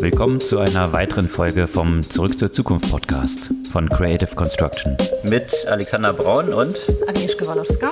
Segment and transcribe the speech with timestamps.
[0.00, 4.96] Willkommen zu einer weiteren Folge vom Zurück zur Zukunft Podcast von Creative Construction.
[5.24, 7.90] Mit Alexander Braun und Agnieszka Walowska.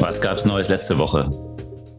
[0.00, 1.28] Was gab es Neues letzte Woche?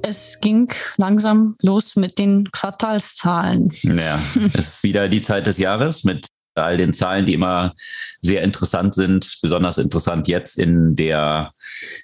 [0.03, 3.69] Es ging langsam los mit den Quartalszahlen.
[3.83, 7.73] Ja, es ist wieder die Zeit des Jahres mit all den Zahlen, die immer
[8.21, 11.53] sehr interessant sind, besonders interessant jetzt in der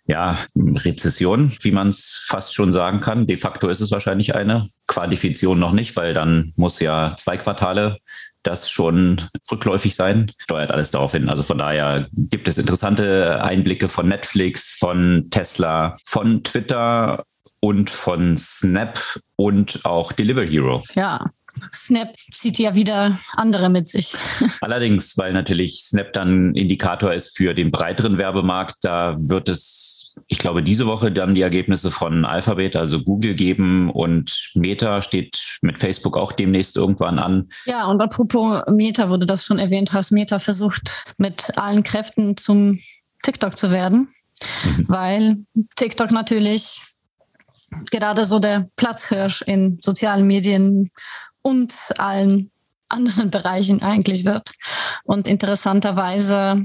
[0.06, 3.28] ja, Rezession, wie man es fast schon sagen kann.
[3.28, 7.98] De facto ist es wahrscheinlich eine Quantifizierung noch nicht, weil dann muss ja zwei Quartale
[8.44, 9.22] das schon
[9.52, 11.28] rückläufig sein, steuert alles darauf hin.
[11.30, 17.26] Also von daher gibt es interessante Einblicke von Netflix, von Tesla, von Twitter
[17.60, 19.00] und von Snap
[19.36, 20.82] und auch Deliver Hero.
[20.94, 21.30] Ja,
[21.74, 24.14] Snap zieht ja wieder andere mit sich.
[24.62, 30.40] Allerdings, weil natürlich Snap dann Indikator ist für den breiteren Werbemarkt, da wird es, ich
[30.40, 35.78] glaube, diese Woche dann die Ergebnisse von Alphabet, also Google geben und Meta steht mit
[35.78, 37.50] Facebook auch demnächst irgendwann an.
[37.66, 42.80] Ja, und apropos Meta, du das schon erwähnt hast, Meta versucht mit allen Kräften zum
[43.24, 44.10] TikTok zu werden,
[44.64, 44.86] mhm.
[44.88, 45.36] weil
[45.76, 46.82] TikTok natürlich
[47.92, 50.92] gerade so der Platzhirsch in sozialen Medien
[51.48, 52.52] und allen
[52.90, 54.52] anderen Bereichen eigentlich wird.
[55.04, 56.64] Und interessanterweise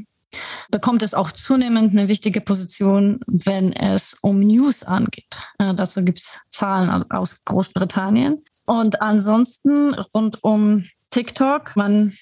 [0.70, 5.40] bekommt es auch zunehmend eine wichtige Position, wenn es um News angeht.
[5.58, 8.42] Äh, dazu gibt es Zahlen aus Großbritannien.
[8.66, 12.14] Und ansonsten rund um TikTok, man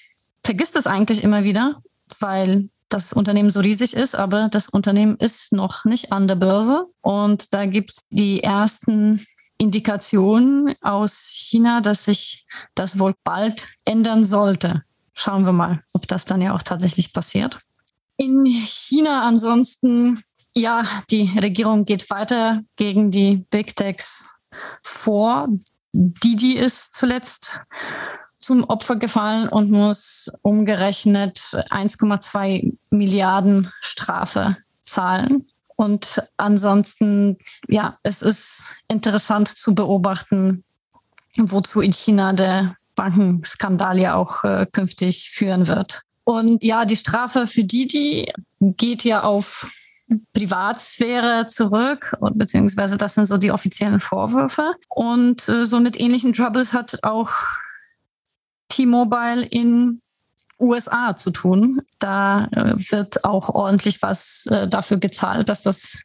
[0.43, 1.81] vergisst es eigentlich immer wieder,
[2.19, 6.87] weil das Unternehmen so riesig ist, aber das Unternehmen ist noch nicht an der Börse.
[6.99, 9.23] Und da gibt es die ersten
[9.61, 14.83] Indikationen aus China, dass sich das wohl bald ändern sollte.
[15.13, 17.59] Schauen wir mal, ob das dann ja auch tatsächlich passiert.
[18.17, 20.19] In China ansonsten,
[20.55, 24.25] ja, die Regierung geht weiter gegen die Big Techs
[24.81, 25.47] vor.
[25.93, 27.61] Didi ist zuletzt
[28.39, 31.37] zum Opfer gefallen und muss umgerechnet
[31.69, 35.47] 1,2 Milliarden Strafe zahlen.
[35.81, 40.63] Und ansonsten, ja, es ist interessant zu beobachten,
[41.37, 46.03] wozu in China der Bankenskandal ja auch äh, künftig führen wird.
[46.23, 49.67] Und ja, die Strafe für Didi geht ja auf
[50.33, 54.75] Privatsphäre zurück, beziehungsweise das sind so die offiziellen Vorwürfe.
[54.87, 57.31] Und äh, so mit ähnlichen Troubles hat auch
[58.69, 59.99] T-Mobile in
[60.61, 61.81] USA zu tun.
[61.99, 66.01] Da äh, wird auch ordentlich was äh, dafür gezahlt, dass das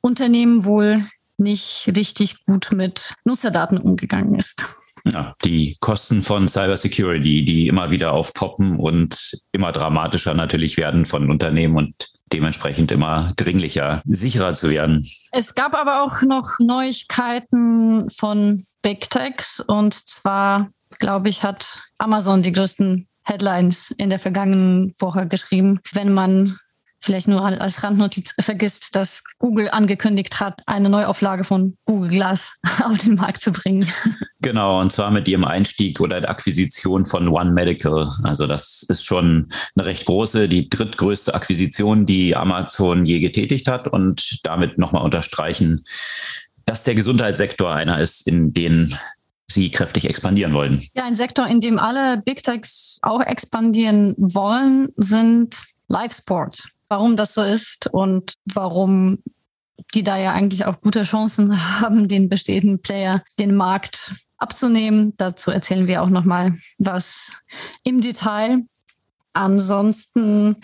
[0.00, 1.06] Unternehmen wohl
[1.38, 4.64] nicht richtig gut mit Nutzerdaten umgegangen ist.
[5.04, 11.30] Ja, die Kosten von Cybersecurity, die immer wieder aufpoppen und immer dramatischer natürlich werden von
[11.30, 11.94] Unternehmen und
[12.32, 15.06] dementsprechend immer dringlicher, sicherer zu werden.
[15.30, 22.42] Es gab aber auch noch Neuigkeiten von Big Techs und zwar, glaube ich, hat Amazon
[22.42, 26.56] die größten Headlines in der vergangenen Woche geschrieben, wenn man
[27.00, 32.52] vielleicht nur als Randnotiz vergisst, dass Google angekündigt hat, eine Neuauflage von Google Glass
[32.84, 33.88] auf den Markt zu bringen.
[34.40, 38.08] Genau, und zwar mit ihrem Einstieg oder der Akquisition von One Medical.
[38.22, 43.88] Also das ist schon eine recht große, die drittgrößte Akquisition, die Amazon je getätigt hat
[43.88, 45.82] und damit nochmal unterstreichen,
[46.64, 48.94] dass der Gesundheitssektor einer ist, in den
[49.50, 50.82] sie kräftig expandieren wollen.
[50.94, 56.68] Ja, ein Sektor, in dem alle Big Techs auch expandieren wollen, sind Live-Sports.
[56.88, 59.22] Warum das so ist und warum
[59.94, 65.14] die da ja eigentlich auch gute Chancen haben, den bestehenden Player den Markt abzunehmen.
[65.16, 67.32] Dazu erzählen wir auch noch mal was
[67.84, 68.62] im Detail.
[69.32, 70.56] Ansonsten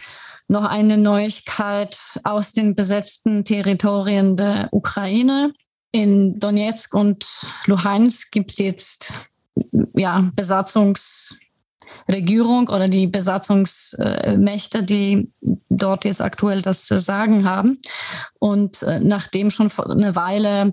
[0.48, 5.52] noch eine Neuigkeit aus den besetzten Territorien der Ukraine.
[5.92, 7.26] In Donetsk und
[7.66, 9.12] Luhansk gibt es jetzt
[9.94, 15.30] ja, Besatzungsregierung oder die Besatzungsmächte, die
[15.68, 17.80] dort jetzt aktuell das Sagen haben.
[18.38, 20.72] Und äh, nachdem schon vor eine Weile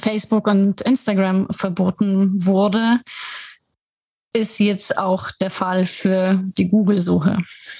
[0.00, 3.00] Facebook und Instagram verboten wurde,
[4.36, 7.38] ist jetzt auch der Fall für die Google-Suche.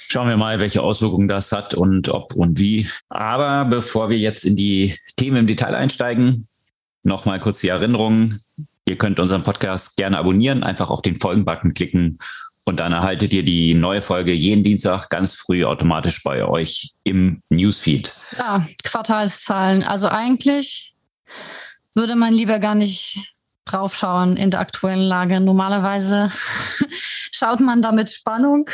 [0.09, 2.89] Schauen wir mal, welche Auswirkungen das hat und ob und wie.
[3.09, 6.47] Aber bevor wir jetzt in die Themen im Detail einsteigen,
[7.03, 8.39] nochmal kurz die Erinnerung.
[8.85, 12.17] Ihr könnt unseren Podcast gerne abonnieren, einfach auf den Folgen-Button klicken
[12.67, 17.41] und dann erhaltet ihr die neue Folge jeden Dienstag ganz früh automatisch bei euch im
[17.49, 18.11] Newsfeed.
[18.37, 19.83] Ja, Quartalszahlen.
[19.83, 20.93] Also eigentlich
[21.93, 23.19] würde man lieber gar nicht
[23.71, 25.39] draufschauen in der aktuellen Lage.
[25.39, 26.31] Normalerweise
[27.31, 28.69] schaut man da mit Spannung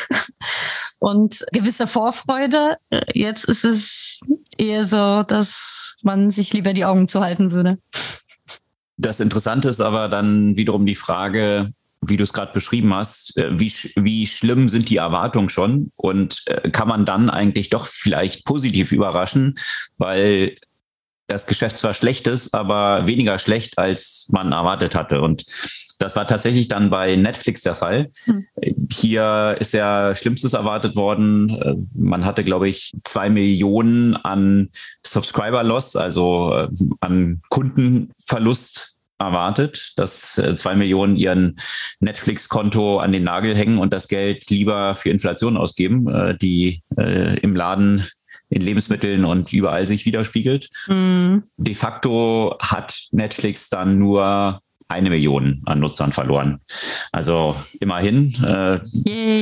[1.00, 2.78] und gewisser Vorfreude.
[3.14, 4.20] Jetzt ist es
[4.58, 7.78] eher so, dass man sich lieber die Augen zuhalten würde.
[8.98, 13.60] Das Interessante ist aber dann wiederum die Frage, wie du es gerade beschrieben hast, äh,
[13.60, 18.46] wie, wie schlimm sind die Erwartungen schon und äh, kann man dann eigentlich doch vielleicht
[18.46, 19.56] positiv überraschen,
[19.98, 20.58] weil
[21.28, 25.22] das Geschäft zwar schlecht ist, aber weniger schlecht, als man erwartet hatte.
[25.22, 25.46] Und
[26.00, 28.12] das war tatsächlich dann bei Netflix der Fall.
[28.26, 28.46] Hm.
[28.92, 31.50] Hier ist ja Schlimmstes erwartet worden.
[31.50, 34.70] Äh, man hatte, glaube ich, zwei Millionen an
[35.06, 36.68] Subscriber-Loss, also
[37.00, 41.60] an Kundenverlust erwartet, dass äh, zwei Millionen ihren
[42.00, 47.40] Netflix-Konto an den Nagel hängen und das Geld lieber für Inflation ausgeben, äh, die äh,
[47.40, 48.06] im Laden
[48.50, 50.70] in Lebensmitteln und überall sich widerspiegelt.
[50.88, 51.40] Mm.
[51.58, 56.60] De facto hat Netflix dann nur eine Million an Nutzern verloren.
[57.12, 58.80] Also immerhin äh,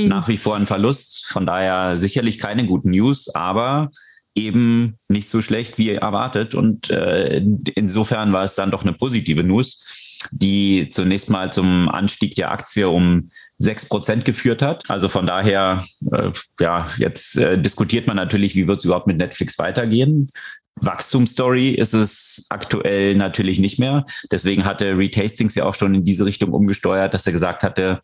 [0.07, 1.25] nach wie vor ein Verlust.
[1.27, 3.91] Von daher sicherlich keine guten News, aber
[4.33, 6.55] eben nicht so schlecht wie erwartet.
[6.55, 7.43] Und äh,
[7.75, 9.83] insofern war es dann doch eine positive News,
[10.31, 13.29] die zunächst mal zum Anstieg der Aktie um
[13.61, 14.89] sechs Prozent geführt hat.
[14.89, 19.17] Also von daher, äh, ja, jetzt äh, diskutiert man natürlich, wie wird es überhaupt mit
[19.17, 20.31] Netflix weitergehen.
[20.75, 24.05] Wachstumsstory ist es aktuell natürlich nicht mehr.
[24.31, 28.01] Deswegen hatte Retastings ja auch schon in diese Richtung umgesteuert, dass er gesagt hatte,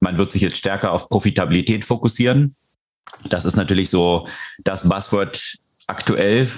[0.00, 2.54] man wird sich jetzt stärker auf Profitabilität fokussieren.
[3.28, 4.26] Das ist natürlich so
[4.62, 6.48] das Buzzword aktuell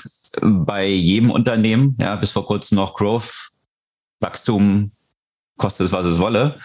[0.40, 3.50] bei jedem Unternehmen, ja, bis vor kurzem noch Growth,
[4.20, 4.92] Wachstum,
[5.56, 6.58] kostet es, was es wolle.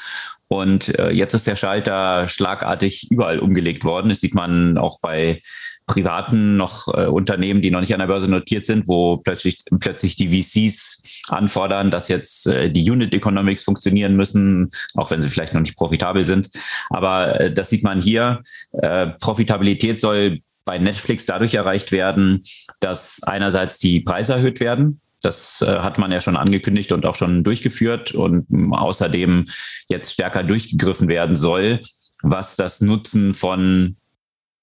[0.49, 4.09] Und äh, jetzt ist der Schalter schlagartig überall umgelegt worden.
[4.09, 5.41] Das sieht man auch bei
[5.87, 10.15] privaten noch äh, Unternehmen, die noch nicht an der Börse notiert sind, wo plötzlich, plötzlich
[10.15, 15.53] die VCs anfordern, dass jetzt äh, die Unit Economics funktionieren müssen, auch wenn sie vielleicht
[15.53, 16.49] noch nicht profitabel sind.
[16.89, 18.41] Aber äh, das sieht man hier.
[18.73, 22.43] Äh, Profitabilität soll bei Netflix dadurch erreicht werden,
[22.81, 24.99] dass einerseits die Preise erhöht werden.
[25.21, 29.45] Das äh, hat man ja schon angekündigt und auch schon durchgeführt und außerdem
[29.87, 31.81] jetzt stärker durchgegriffen werden soll,
[32.21, 33.97] was das Nutzen von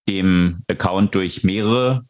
[0.08, 2.04] dem Account durch mehrere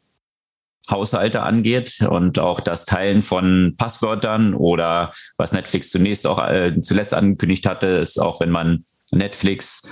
[0.91, 7.15] Haushalte angeht und auch das Teilen von Passwörtern oder was Netflix zunächst auch äh, zuletzt
[7.15, 9.89] angekündigt hatte, ist auch wenn man Netflix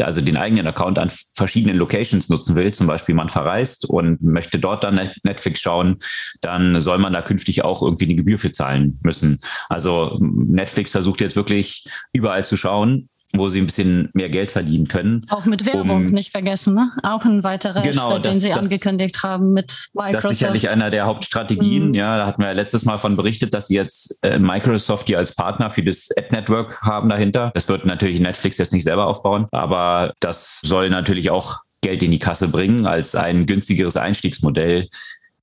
[0.00, 4.58] also den eigenen Account an verschiedenen Locations nutzen will, zum Beispiel man verreist und möchte
[4.58, 5.98] dort dann Netflix schauen,
[6.40, 9.40] dann soll man da künftig auch irgendwie eine Gebühr für zahlen müssen.
[9.68, 14.88] Also Netflix versucht jetzt wirklich überall zu schauen, wo sie ein bisschen mehr Geld verdienen
[14.88, 15.26] können.
[15.28, 16.90] Auch mit Werbung um, nicht vergessen, ne?
[17.02, 20.24] Auch ein weiterer genau, Schritt, das, den sie das, angekündigt haben mit Microsoft.
[20.24, 21.88] Das ist sicherlich einer der Hauptstrategien.
[21.88, 21.94] Mhm.
[21.94, 25.18] Ja, da hatten wir ja letztes Mal von berichtet, dass sie jetzt äh, Microsoft hier
[25.18, 27.50] als Partner für das Ad-Network haben dahinter.
[27.54, 32.10] Das wird natürlich Netflix jetzt nicht selber aufbauen, aber das soll natürlich auch Geld in
[32.10, 34.88] die Kasse bringen als ein günstigeres Einstiegsmodell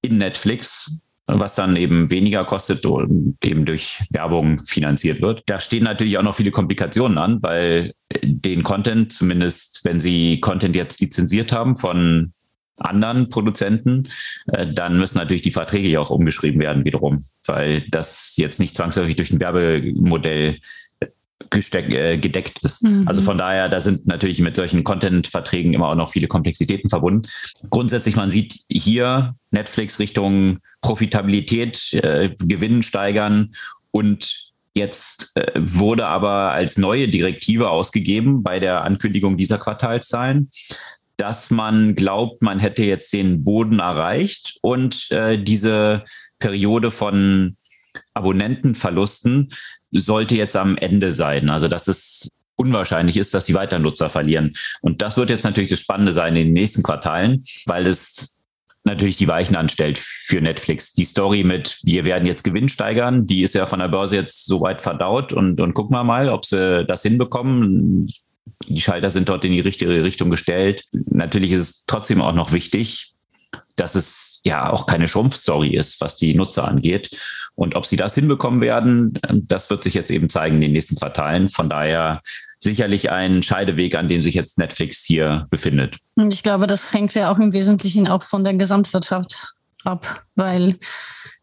[0.02, 5.44] in Netflix was dann eben weniger kostet und eben durch Werbung finanziert wird.
[5.48, 7.94] Da stehen natürlich auch noch viele Komplikationen an, weil
[8.24, 12.34] den Content, zumindest wenn Sie Content jetzt lizenziert haben von
[12.78, 14.04] anderen Produzenten,
[14.48, 18.76] äh, dann müssen natürlich die Verträge ja auch umgeschrieben werden wiederum, weil das jetzt nicht
[18.76, 20.60] zwangsläufig durch ein Werbemodell
[21.50, 22.84] gesteck, äh, gedeckt ist.
[22.84, 23.08] Mhm.
[23.08, 27.28] Also von daher, da sind natürlich mit solchen Content-Verträgen immer auch noch viele Komplexitäten verbunden.
[27.70, 33.52] Grundsätzlich, man sieht hier Netflix Richtung Profitabilität, äh, Gewinn steigern
[33.92, 34.46] und
[34.78, 40.52] Jetzt äh, wurde aber als neue Direktive ausgegeben bei der Ankündigung dieser Quartalszahlen,
[41.16, 46.04] dass man glaubt, man hätte jetzt den Boden erreicht und äh, diese
[46.40, 47.56] Periode von
[48.14, 49.50] Abonnentenverlusten
[49.96, 51.50] sollte jetzt am Ende sein.
[51.50, 54.54] Also dass es unwahrscheinlich ist, dass die weiter Nutzer verlieren.
[54.82, 58.38] Und das wird jetzt natürlich das Spannende sein in den nächsten Quartalen, weil es
[58.86, 60.94] natürlich die Weichen anstellt für Netflix.
[60.94, 64.46] Die Story mit, wir werden jetzt Gewinn steigern, die ist ja von der Börse jetzt
[64.46, 68.08] soweit verdaut und, und gucken wir mal, ob sie das hinbekommen.
[68.68, 70.86] Die Schalter sind dort in die richtige Richtung gestellt.
[70.92, 73.14] Natürlich ist es trotzdem auch noch wichtig,
[73.76, 77.18] dass es ja auch keine Schrumpfstory ist, was die Nutzer angeht.
[77.56, 80.96] Und ob sie das hinbekommen werden, das wird sich jetzt eben zeigen in den nächsten
[80.96, 81.50] Quartalen.
[81.50, 82.22] Von daher
[82.60, 85.98] sicherlich ein Scheideweg, an dem sich jetzt Netflix hier befindet.
[86.16, 90.78] Und ich glaube, das hängt ja auch im Wesentlichen auch von der Gesamtwirtschaft ab, weil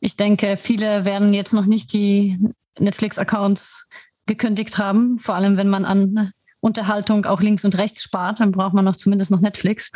[0.00, 2.38] ich denke, viele werden jetzt noch nicht die
[2.78, 3.87] Netflix-Accounts
[4.26, 6.32] gekündigt haben, vor allem wenn man an
[6.62, 9.90] Unterhaltung auch links und rechts spart, dann braucht man noch zumindest noch Netflix.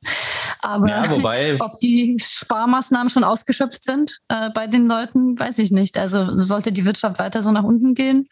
[0.60, 5.70] Aber ja, wobei, ob die Sparmaßnahmen schon ausgeschöpft sind äh, bei den Leuten, weiß ich
[5.70, 5.96] nicht.
[5.96, 8.28] Also sollte die Wirtschaft weiter so nach unten gehen,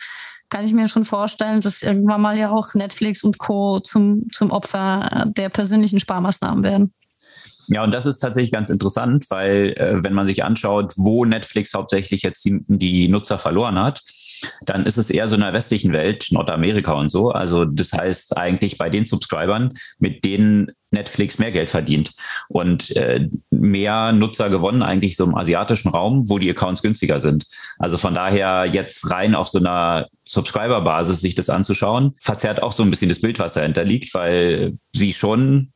[0.50, 3.80] kann ich mir schon vorstellen, dass irgendwann mal ja auch Netflix und Co.
[3.80, 6.92] zum, zum Opfer der persönlichen Sparmaßnahmen werden.
[7.68, 11.73] Ja, und das ist tatsächlich ganz interessant, weil äh, wenn man sich anschaut, wo Netflix
[11.73, 14.02] hauptsächlich jetzt die, die Nutzer verloren hat,
[14.64, 17.30] dann ist es eher so in der westlichen Welt, Nordamerika und so.
[17.30, 22.12] Also das heißt eigentlich bei den Subscribern, mit denen Netflix mehr Geld verdient
[22.49, 27.47] und äh, mehr Nutzer gewonnen eigentlich so im asiatischen Raum, wo die Accounts günstiger sind.
[27.78, 32.83] Also von daher jetzt rein auf so einer Subscriber-Basis sich das anzuschauen, verzerrt auch so
[32.83, 35.73] ein bisschen das Bild, was dahinter liegt, weil sie schon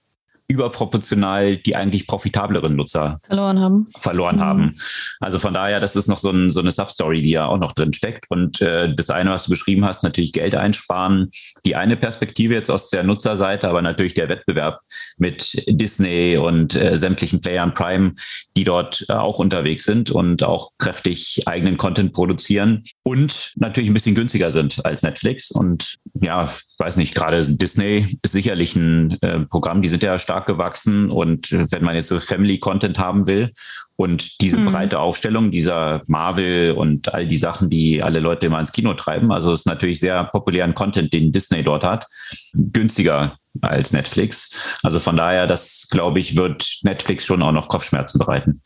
[0.49, 3.87] überproportional die eigentlich profitableren Nutzer verloren haben.
[3.99, 4.40] Verloren mhm.
[4.40, 4.75] haben.
[5.20, 7.72] Also von daher, das ist noch so, ein, so eine Substory, die ja auch noch
[7.72, 8.26] drin steckt.
[8.28, 11.30] Und äh, das eine, was du beschrieben hast, natürlich Geld einsparen.
[11.64, 14.80] Die eine Perspektive jetzt aus der Nutzerseite, aber natürlich der Wettbewerb
[15.16, 18.14] mit Disney und äh, sämtlichen Playern Prime,
[18.56, 23.94] die dort äh, auch unterwegs sind und auch kräftig eigenen Content produzieren und natürlich ein
[23.94, 25.50] bisschen günstiger sind als Netflix.
[25.50, 30.47] Und ja, weiß nicht, gerade Disney ist sicherlich ein äh, Programm, die sind ja stark
[30.47, 33.52] gewachsen und wenn man jetzt so Family Content haben will
[33.97, 34.66] und diese mhm.
[34.66, 39.32] breite Aufstellung dieser Marvel und all die Sachen, die alle Leute immer ins Kino treiben,
[39.32, 42.06] also ist natürlich sehr populären Content, den Disney dort hat,
[42.52, 44.50] günstiger als Netflix.
[44.82, 48.62] Also von daher, das glaube ich, wird Netflix schon auch noch Kopfschmerzen bereiten.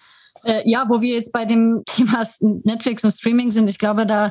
[0.46, 4.30] Äh, ja, wo wir jetzt bei dem Thema Netflix und Streaming sind, ich glaube, da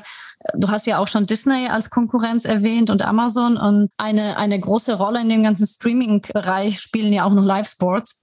[0.53, 4.95] Du hast ja auch schon Disney als Konkurrenz erwähnt und Amazon und eine, eine große
[4.95, 8.21] Rolle in dem ganzen Streaming-Bereich spielen ja auch noch Live-Sports.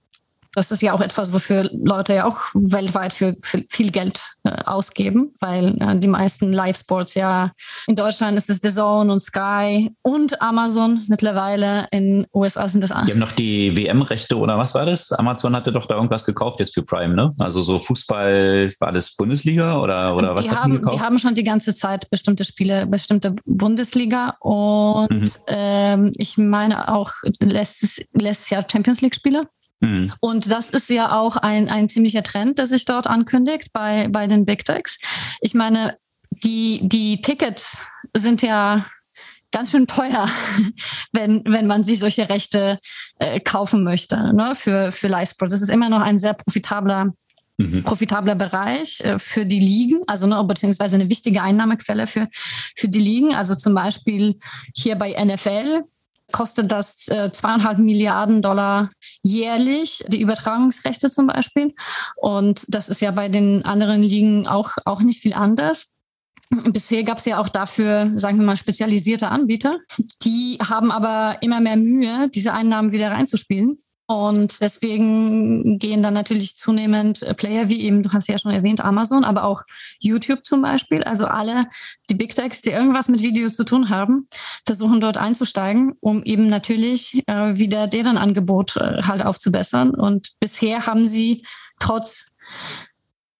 [0.55, 4.51] Das ist ja auch etwas, wofür Leute ja auch weltweit für, für viel Geld äh,
[4.65, 7.51] ausgeben, weil äh, die meisten Live-Sports ja
[7.87, 11.87] in Deutschland ist es The Zone und Sky und Amazon mittlerweile.
[11.91, 13.07] In USA sind das andere.
[13.07, 15.11] Die haben noch die WM-Rechte oder was war das?
[15.11, 17.33] Amazon hatte doch da irgendwas gekauft jetzt für Prime, ne?
[17.39, 20.95] Also so Fußball, war das Bundesliga oder, oder was die haben, die gekauft?
[20.95, 25.31] Die haben schon die ganze Zeit bestimmte Spiele, bestimmte Bundesliga und mhm.
[25.47, 29.47] ähm, ich meine auch letztes, letztes Jahr Champions League-Spiele.
[29.83, 30.13] Mhm.
[30.21, 34.27] Und das ist ja auch ein, ein ziemlicher Trend, der sich dort ankündigt bei, bei
[34.27, 34.97] den Big Techs.
[35.41, 35.97] Ich meine,
[36.31, 37.77] die, die Tickets
[38.15, 38.85] sind ja
[39.51, 40.29] ganz schön teuer,
[41.11, 42.79] wenn, wenn man sich solche Rechte
[43.19, 45.51] äh, kaufen möchte ne, für, für Livesport.
[45.51, 47.13] Das ist immer noch ein sehr profitabler
[47.57, 47.83] Mhm.
[47.83, 52.27] profitabler Bereich äh, für die Ligen, also ne, beziehungsweise eine wichtige Einnahmequelle für,
[52.75, 53.35] für die Ligen.
[53.35, 54.39] Also zum Beispiel
[54.75, 55.83] hier bei NFL
[56.33, 58.89] kostet das äh, zweieinhalb Milliarden Dollar
[59.21, 61.73] jährlich, die Übertragungsrechte zum Beispiel.
[62.17, 65.87] Und das ist ja bei den anderen Ligen auch, auch nicht viel anders.
[66.49, 69.77] Bisher gab es ja auch dafür, sagen wir mal, spezialisierte Anbieter.
[70.23, 73.77] Die haben aber immer mehr Mühe, diese Einnahmen wieder reinzuspielen.
[74.13, 79.23] Und deswegen gehen dann natürlich zunehmend Player wie eben, du hast ja schon erwähnt, Amazon,
[79.23, 79.63] aber auch
[79.97, 81.03] YouTube zum Beispiel.
[81.03, 81.65] Also alle
[82.11, 84.27] die Big Techs, die irgendwas mit Videos zu tun haben,
[84.67, 89.95] versuchen dort einzusteigen, um eben natürlich äh, wieder deren Angebot äh, halt aufzubessern.
[89.95, 91.43] Und bisher haben sie
[91.79, 92.27] trotz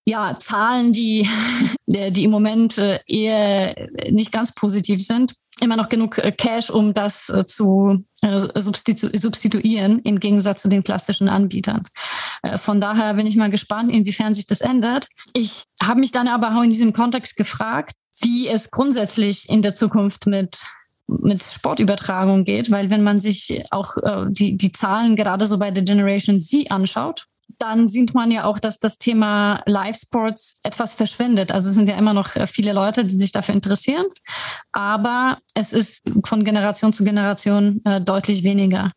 [0.06, 1.30] ja, Zahlen, die,
[1.86, 6.94] die im Moment äh, eher nicht ganz positiv sind, immer noch genug äh, Cash, um
[6.94, 11.88] das äh, zu äh, substitu substituieren, im Gegensatz zu den klassischen Anbietern.
[12.58, 15.08] Von daher bin ich mal gespannt, inwiefern sich das ändert.
[15.34, 19.76] Ich habe mich dann aber auch in diesem Kontext gefragt, wie es grundsätzlich in der
[19.76, 20.62] Zukunft mit
[21.08, 25.70] mit Sportübertragung geht, weil wenn man sich auch äh, die, die Zahlen gerade so bei
[25.70, 27.28] der Generation Z anschaut,
[27.60, 31.52] dann sieht man ja auch, dass das Thema Live-Sports etwas verschwindet.
[31.52, 34.06] Also es sind ja immer noch äh, viele Leute, die sich dafür interessieren,
[34.72, 38.92] aber es ist von Generation zu Generation äh, deutlich weniger.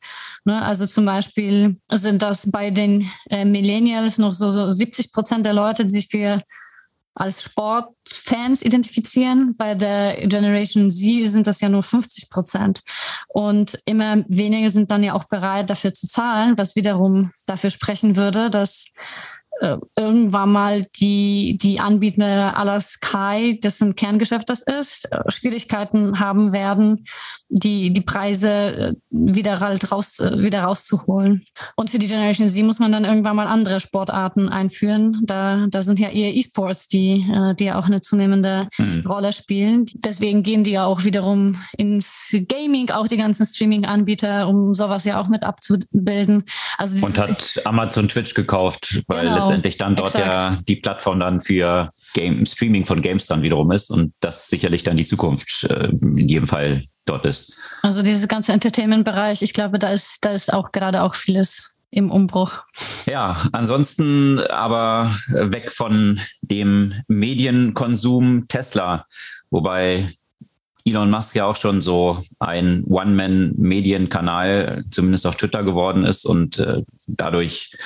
[0.44, 0.62] Ne?
[0.62, 5.52] Also zum Beispiel sind das bei den äh, Millennials noch so, so 70 Prozent der
[5.52, 6.42] Leute, die sich für
[7.16, 9.56] als Sportfans identifizieren.
[9.56, 12.82] Bei der Generation Z sind das ja nur 50 Prozent.
[13.28, 18.16] Und immer weniger sind dann ja auch bereit, dafür zu zahlen, was wiederum dafür sprechen
[18.16, 18.86] würde, dass
[19.60, 26.52] äh, irgendwann mal die, die Anbieter aller Sky, dessen Kerngeschäft das ist, äh, Schwierigkeiten haben
[26.52, 27.04] werden,
[27.48, 31.44] die, die Preise äh, wieder, halt raus, wieder rauszuholen.
[31.74, 35.22] Und für die Generation Z muss man dann irgendwann mal andere Sportarten einführen.
[35.22, 37.26] Da, da sind ja eher E-Sports, die,
[37.58, 39.04] die ja auch eine zunehmende mhm.
[39.08, 39.86] Rolle spielen.
[39.94, 45.20] Deswegen gehen die ja auch wiederum ins Gaming, auch die ganzen Streaming-Anbieter, um sowas ja
[45.20, 46.44] auch mit abzubilden.
[46.76, 50.34] Also Und hat Amazon Twitch gekauft, weil genau letztendlich dann dort Exakt.
[50.34, 54.82] ja die Plattform dann für Game, Streaming von Games dann wiederum ist und das sicherlich
[54.82, 57.56] dann die Zukunft äh, in jedem Fall dort ist.
[57.82, 62.10] Also dieses ganze Entertainment-Bereich, ich glaube, da ist, da ist auch gerade auch vieles im
[62.10, 62.62] Umbruch.
[63.06, 69.06] Ja, ansonsten aber weg von dem Medienkonsum Tesla,
[69.50, 70.12] wobei
[70.86, 76.82] Elon Musk ja auch schon so ein One-Man-Medienkanal, zumindest auf Twitter geworden ist und äh,
[77.08, 77.76] dadurch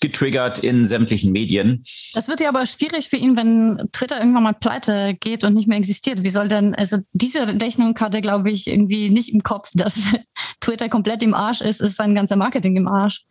[0.00, 1.82] getriggert in sämtlichen Medien.
[2.12, 5.66] Das wird ja aber schwierig für ihn, wenn Twitter irgendwann mal pleite geht und nicht
[5.66, 6.24] mehr existiert.
[6.24, 9.94] Wie soll denn, also diese Rechnung hatte, glaube ich, irgendwie nicht im Kopf, dass
[10.60, 13.24] Twitter komplett im Arsch ist, ist sein ganzer Marketing im Arsch.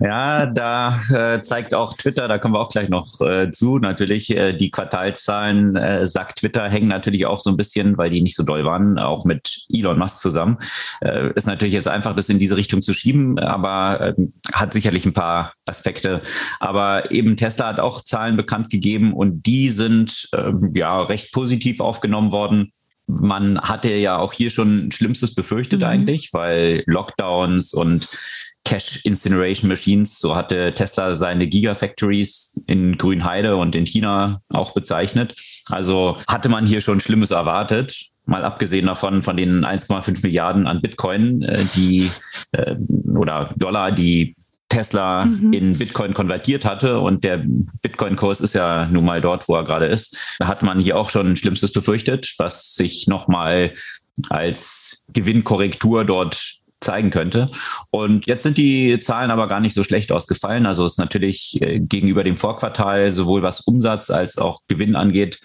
[0.00, 4.30] Ja, da äh, zeigt auch Twitter, da kommen wir auch gleich noch äh, zu, natürlich
[4.30, 8.36] äh, die Quartalszahlen, äh, sagt Twitter, hängen natürlich auch so ein bisschen, weil die nicht
[8.36, 10.58] so doll waren, auch mit Elon Musk zusammen.
[11.00, 14.14] Äh, ist natürlich jetzt einfach, das in diese Richtung zu schieben, aber äh,
[14.52, 16.22] hat sicherlich ein paar Aspekte.
[16.58, 21.80] Aber eben Tesla hat auch Zahlen bekannt gegeben und die sind äh, ja recht positiv
[21.80, 22.72] aufgenommen worden.
[23.06, 25.86] Man hatte ja auch hier schon Schlimmstes befürchtet mhm.
[25.86, 28.08] eigentlich, weil Lockdowns und
[28.64, 35.34] Cash Incineration Machines, so hatte Tesla seine Gigafactories in Grünheide und in China auch bezeichnet.
[35.68, 38.10] Also hatte man hier schon Schlimmes erwartet.
[38.26, 42.10] Mal abgesehen davon, von den 1,5 Milliarden an Bitcoin, äh, die
[42.52, 42.76] äh,
[43.16, 44.36] oder Dollar, die
[44.68, 45.52] Tesla mhm.
[45.52, 47.42] in Bitcoin konvertiert hatte und der
[47.82, 51.10] Bitcoin-Kurs ist ja nun mal dort, wo er gerade ist, da hat man hier auch
[51.10, 53.74] schon Schlimmstes befürchtet, was sich nochmal
[54.28, 57.50] als Gewinnkorrektur dort zeigen könnte.
[57.90, 60.66] Und jetzt sind die Zahlen aber gar nicht so schlecht ausgefallen.
[60.66, 65.40] Also ist natürlich äh, gegenüber dem Vorquartal sowohl was Umsatz als auch Gewinn angeht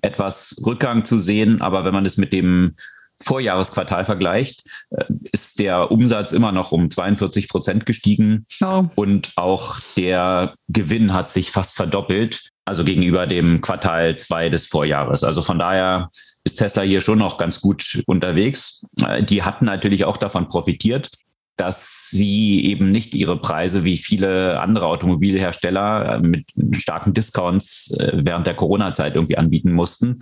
[0.00, 1.60] etwas Rückgang zu sehen.
[1.60, 2.74] Aber wenn man es mit dem
[3.20, 8.86] Vorjahresquartal vergleicht, äh, ist der Umsatz immer noch um 42 Prozent gestiegen oh.
[8.94, 15.22] und auch der Gewinn hat sich fast verdoppelt, also gegenüber dem Quartal zwei des Vorjahres.
[15.22, 16.10] Also von daher
[16.44, 18.84] ist Tesla hier schon noch ganz gut unterwegs.
[19.00, 21.10] Äh, die hatten natürlich auch davon profitiert,
[21.56, 28.12] dass sie eben nicht ihre Preise wie viele andere Automobilhersteller äh, mit starken Discounts äh,
[28.14, 30.20] während der Corona-Zeit irgendwie anbieten mussten.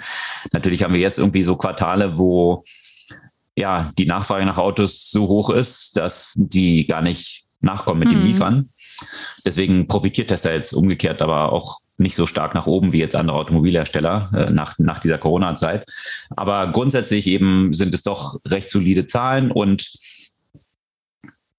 [0.52, 2.64] Natürlich haben wir jetzt irgendwie so Quartale, wo
[3.56, 8.12] ja die Nachfrage nach Autos so hoch ist, dass die gar nicht nachkommen mit mhm.
[8.12, 8.68] dem Liefern.
[9.44, 13.36] Deswegen profitiert Tesla jetzt umgekehrt aber auch nicht so stark nach oben wie jetzt andere
[13.36, 15.84] Automobilhersteller äh, nach, nach dieser Corona-Zeit.
[16.34, 19.50] Aber grundsätzlich eben sind es doch recht solide Zahlen.
[19.50, 19.92] Und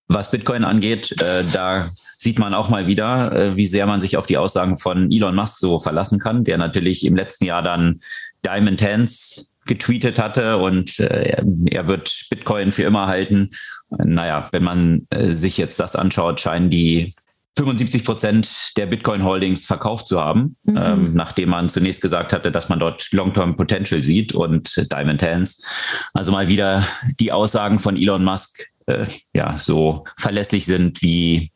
[0.07, 4.17] was Bitcoin angeht, äh, da sieht man auch mal wieder, äh, wie sehr man sich
[4.17, 7.99] auf die Aussagen von Elon Musk so verlassen kann, der natürlich im letzten Jahr dann
[8.45, 13.51] Diamond Hands getweetet hatte und äh, er wird Bitcoin für immer halten.
[13.89, 17.13] Naja, wenn man äh, sich jetzt das anschaut, scheinen die
[17.57, 20.77] 75 Prozent der Bitcoin-Holdings verkauft zu haben, mhm.
[20.77, 25.61] ähm, nachdem man zunächst gesagt hatte, dass man dort Long-Term Potential sieht und Diamond Hands.
[26.13, 26.85] Also mal wieder
[27.19, 31.51] die Aussagen von Elon Musk äh, ja so verlässlich sind wie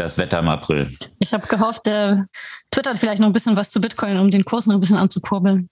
[0.00, 0.88] das Wetter im April.
[1.18, 2.26] Ich habe gehofft, der
[2.70, 5.68] twittert vielleicht noch ein bisschen was zu Bitcoin, um den Kurs noch ein bisschen anzukurbeln.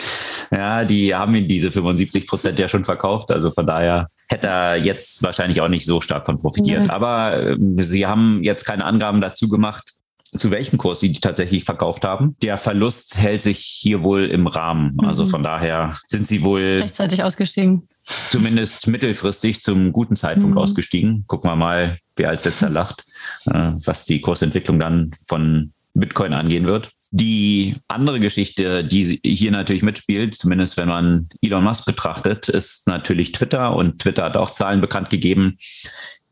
[0.50, 3.30] ja, die haben ihn diese 75 Prozent ja schon verkauft.
[3.30, 6.82] Also von daher hätte er jetzt wahrscheinlich auch nicht so stark von profitiert.
[6.82, 6.90] Nee.
[6.90, 9.97] Aber äh, sie haben jetzt keine Angaben dazu gemacht,
[10.36, 12.36] zu welchem Kurs sie die tatsächlich verkauft haben.
[12.42, 14.94] Der Verlust hält sich hier wohl im Rahmen.
[14.94, 15.04] Mhm.
[15.08, 17.82] Also von daher sind sie wohl rechtzeitig ausgestiegen.
[18.30, 20.58] Zumindest mittelfristig zum guten Zeitpunkt mhm.
[20.58, 21.24] ausgestiegen.
[21.26, 23.04] Gucken wir mal, wer als letzter lacht,
[23.46, 26.90] äh, was die Kursentwicklung dann von Bitcoin angehen wird.
[27.10, 33.32] Die andere Geschichte, die hier natürlich mitspielt, zumindest wenn man Elon Musk betrachtet, ist natürlich
[33.32, 33.74] Twitter.
[33.74, 35.56] Und Twitter hat auch Zahlen bekannt gegeben,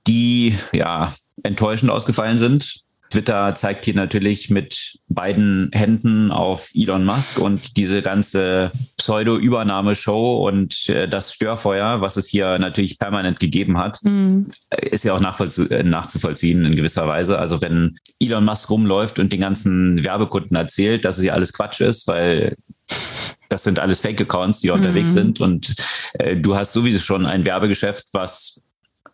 [0.07, 2.86] die ja enttäuschend ausgefallen sind.
[3.17, 10.87] Twitter zeigt hier natürlich mit beiden Händen auf Elon Musk und diese ganze Pseudo-Übernahmeshow und
[10.91, 14.51] äh, das Störfeuer, was es hier natürlich permanent gegeben hat, mhm.
[14.83, 15.21] ist ja auch
[15.71, 17.39] äh, nachzuvollziehen in gewisser Weise.
[17.39, 21.81] Also wenn Elon Musk rumläuft und den ganzen Werbekunden erzählt, dass es ja alles Quatsch
[21.81, 22.55] ist, weil
[23.49, 24.75] das sind alles Fake-Accounts, die mhm.
[24.75, 25.75] unterwegs sind und
[26.19, 28.63] äh, du hast sowieso schon ein Werbegeschäft, was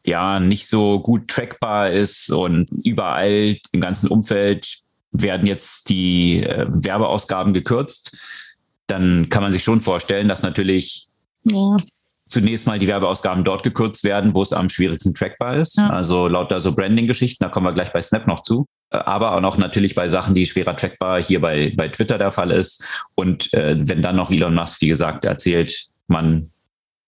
[0.04, 6.66] ja nicht so gut trackbar ist und überall im ganzen Umfeld werden jetzt die äh,
[6.68, 8.16] Werbeausgaben gekürzt,
[8.86, 11.08] dann kann man sich schon vorstellen, dass natürlich
[11.44, 11.76] ja.
[12.28, 15.76] zunächst mal die Werbeausgaben dort gekürzt werden, wo es am schwierigsten trackbar ist.
[15.76, 15.90] Ja.
[15.90, 18.66] Also lauter so Branding-Geschichten, da kommen wir gleich bei Snap noch zu.
[18.90, 22.32] Äh, aber auch noch natürlich bei Sachen, die schwerer trackbar hier bei, bei Twitter der
[22.32, 22.82] Fall ist.
[23.14, 26.50] Und äh, wenn dann noch Elon Musk, wie gesagt, erzählt, man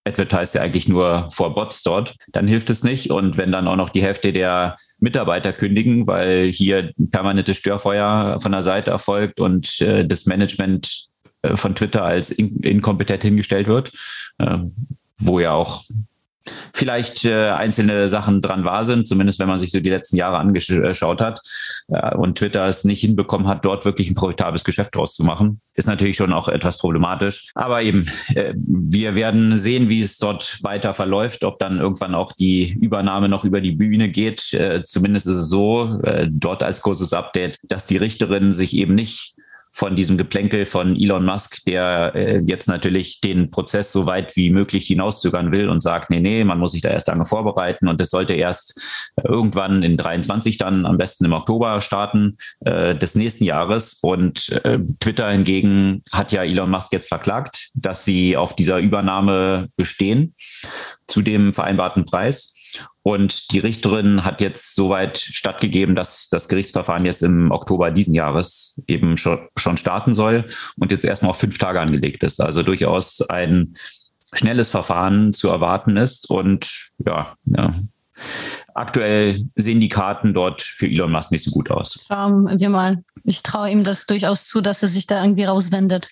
[0.05, 3.11] advertise ja eigentlich nur vor Bots dort, dann hilft es nicht.
[3.11, 8.51] Und wenn dann auch noch die Hälfte der Mitarbeiter kündigen, weil hier permanentes Störfeuer von
[8.51, 11.07] der Seite erfolgt und äh, das Management
[11.41, 13.91] äh, von Twitter als in inkompetent hingestellt wird,
[14.37, 14.59] äh,
[15.17, 15.83] wo ja auch
[16.73, 20.37] vielleicht äh, einzelne Sachen dran wahr sind, zumindest wenn man sich so die letzten Jahre
[20.37, 21.41] angeschaut hat
[21.87, 25.61] äh, und Twitter es nicht hinbekommen hat, dort wirklich ein profitables Geschäft draus zu machen,
[25.73, 27.51] ist natürlich schon auch etwas problematisch.
[27.55, 32.31] Aber eben, äh, wir werden sehen, wie es dort weiter verläuft, ob dann irgendwann auch
[32.33, 34.53] die Übernahme noch über die Bühne geht.
[34.53, 38.95] Äh, zumindest ist es so, äh, dort als kurzes Update, dass die Richterin sich eben
[38.95, 39.34] nicht
[39.75, 44.49] von diesem Geplänkel von Elon Musk, der äh, jetzt natürlich den Prozess so weit wie
[44.49, 47.99] möglich hinauszögern will und sagt, nee, nee, man muss sich da erst lange vorbereiten und
[47.99, 48.79] es sollte erst
[49.21, 53.99] irgendwann in 23 dann am besten im Oktober starten äh, des nächsten Jahres.
[54.01, 59.67] Und äh, Twitter hingegen hat ja Elon Musk jetzt verklagt, dass sie auf dieser Übernahme
[59.75, 60.35] bestehen
[61.05, 62.54] zu dem vereinbarten Preis.
[63.07, 68.81] Und die Richterin hat jetzt soweit stattgegeben, dass das Gerichtsverfahren jetzt im Oktober diesen Jahres
[68.87, 70.47] eben schon, schon starten soll
[70.79, 72.41] und jetzt erstmal auf fünf Tage angelegt ist.
[72.41, 73.75] Also durchaus ein
[74.33, 76.27] schnelles Verfahren zu erwarten ist.
[76.31, 77.75] Und ja, ja
[78.73, 82.03] aktuell sehen die Karten dort für Elon Musk nicht so gut aus.
[82.07, 83.03] Schauen wir mal.
[83.23, 86.09] Ich traue ihm das durchaus zu, dass er sich da irgendwie rauswendet.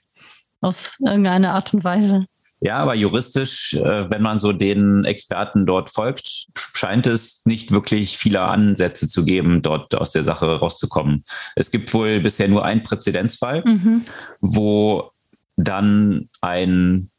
[0.61, 2.27] Auf irgendeine Art und Weise.
[2.65, 8.17] Ja, aber juristisch, äh, wenn man so den Experten dort folgt, scheint es nicht wirklich
[8.17, 11.25] viele Ansätze zu geben, dort aus der Sache rauszukommen.
[11.57, 14.03] Es gibt wohl bisher nur einen Präzedenzfall, mhm.
[14.39, 15.11] wo
[15.57, 17.09] dann ein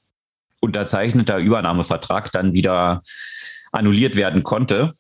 [0.61, 3.03] unterzeichneter Übernahmevertrag dann wieder
[3.71, 4.93] annulliert werden konnte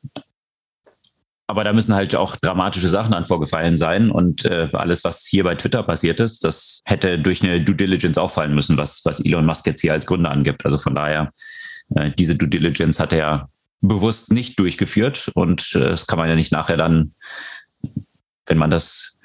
[1.46, 4.10] aber da müssen halt auch dramatische Sachen an vorgefallen sein.
[4.10, 8.16] Und äh, alles, was hier bei Twitter passiert ist, das hätte durch eine Due Diligence
[8.16, 10.64] auffallen müssen, was, was Elon Musk jetzt hier als Gründer angibt.
[10.64, 11.30] Also von daher,
[11.96, 13.50] äh, diese Due Diligence hat er
[13.82, 15.30] bewusst nicht durchgeführt.
[15.34, 17.14] Und äh, das kann man ja nicht nachher dann,
[18.46, 19.18] wenn man das,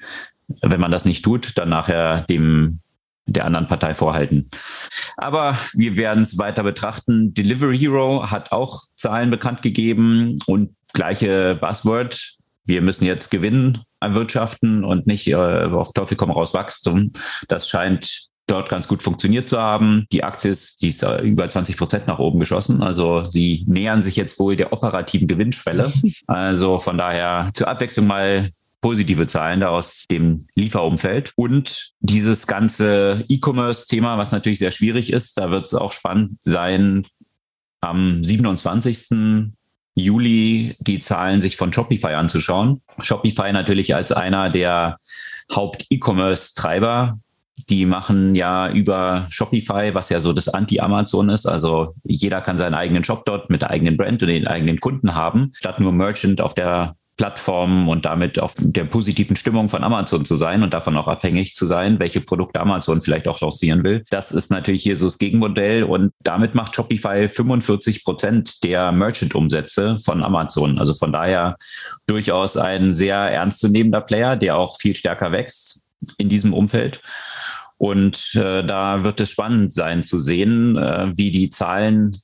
[0.60, 2.80] wenn man das nicht tut, dann nachher dem
[3.26, 4.50] der anderen Partei vorhalten.
[5.16, 7.32] Aber wir werden es weiter betrachten.
[7.32, 12.36] Delivery Hero hat auch Zahlen bekannt gegeben und gleiche Buzzword.
[12.64, 17.12] Wir müssen jetzt Gewinn erwirtschaften und nicht äh, auf Teufel komm raus Wachstum.
[17.48, 20.06] Das scheint dort ganz gut funktioniert zu haben.
[20.12, 22.82] Die Aktie ist, die ist über 20 Prozent nach oben geschossen.
[22.82, 25.90] Also sie nähern sich jetzt wohl der operativen Gewinnschwelle.
[26.26, 28.50] Also von daher zur Abwechslung mal
[28.80, 31.32] positive Zahlen da aus dem Lieferumfeld.
[31.36, 37.06] Und dieses ganze E-Commerce-Thema, was natürlich sehr schwierig ist, da wird es auch spannend sein,
[37.80, 39.52] am 27.
[39.94, 42.80] Juli die Zahlen sich von Shopify anzuschauen.
[43.02, 44.98] Shopify natürlich als einer der
[45.54, 47.18] Haupt-E-Commerce-Treiber.
[47.68, 51.46] Die machen ja über Shopify, was ja so das Anti-Amazon ist.
[51.46, 55.14] Also jeder kann seinen eigenen Shop dort mit der eigenen Brand und den eigenen Kunden
[55.14, 60.24] haben, statt nur Merchant auf der Plattformen und damit auf der positiven Stimmung von Amazon
[60.24, 64.04] zu sein und davon auch abhängig zu sein, welche Produkte Amazon vielleicht auch lancieren will.
[64.08, 69.98] Das ist natürlich hier so das Gegenmodell und damit macht Shopify 45 Prozent der Merchant-Umsätze
[69.98, 70.78] von Amazon.
[70.78, 71.58] Also von daher
[72.06, 75.82] durchaus ein sehr ernstzunehmender Player, der auch viel stärker wächst
[76.16, 77.02] in diesem Umfeld.
[77.76, 82.16] Und äh, da wird es spannend sein zu sehen, äh, wie die Zahlen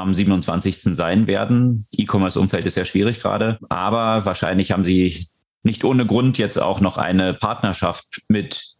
[0.00, 0.94] am 27.
[0.94, 1.86] sein werden.
[1.92, 5.28] E-Commerce-Umfeld ist ja schwierig gerade, aber wahrscheinlich haben sie
[5.62, 8.76] nicht ohne Grund jetzt auch noch eine Partnerschaft mit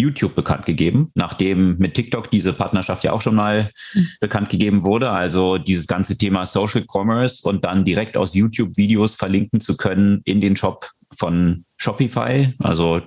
[0.00, 4.08] YouTube bekannt gegeben, nachdem mit TikTok diese Partnerschaft ja auch schon mal mhm.
[4.20, 5.10] bekannt gegeben wurde.
[5.10, 10.22] Also dieses ganze Thema Social Commerce und dann direkt aus YouTube Videos verlinken zu können
[10.24, 12.54] in den Shop von Shopify.
[12.60, 13.02] Also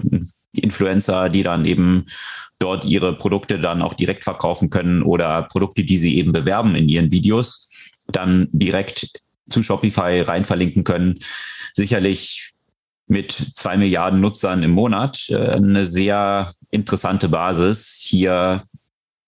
[0.61, 2.05] Influencer, die dann eben
[2.59, 6.87] dort ihre Produkte dann auch direkt verkaufen können oder Produkte, die sie eben bewerben in
[6.87, 7.69] ihren Videos,
[8.07, 9.09] dann direkt
[9.49, 11.19] zu Shopify rein verlinken können.
[11.73, 12.53] Sicherlich
[13.07, 18.63] mit zwei Milliarden Nutzern im Monat äh, eine sehr interessante Basis, hier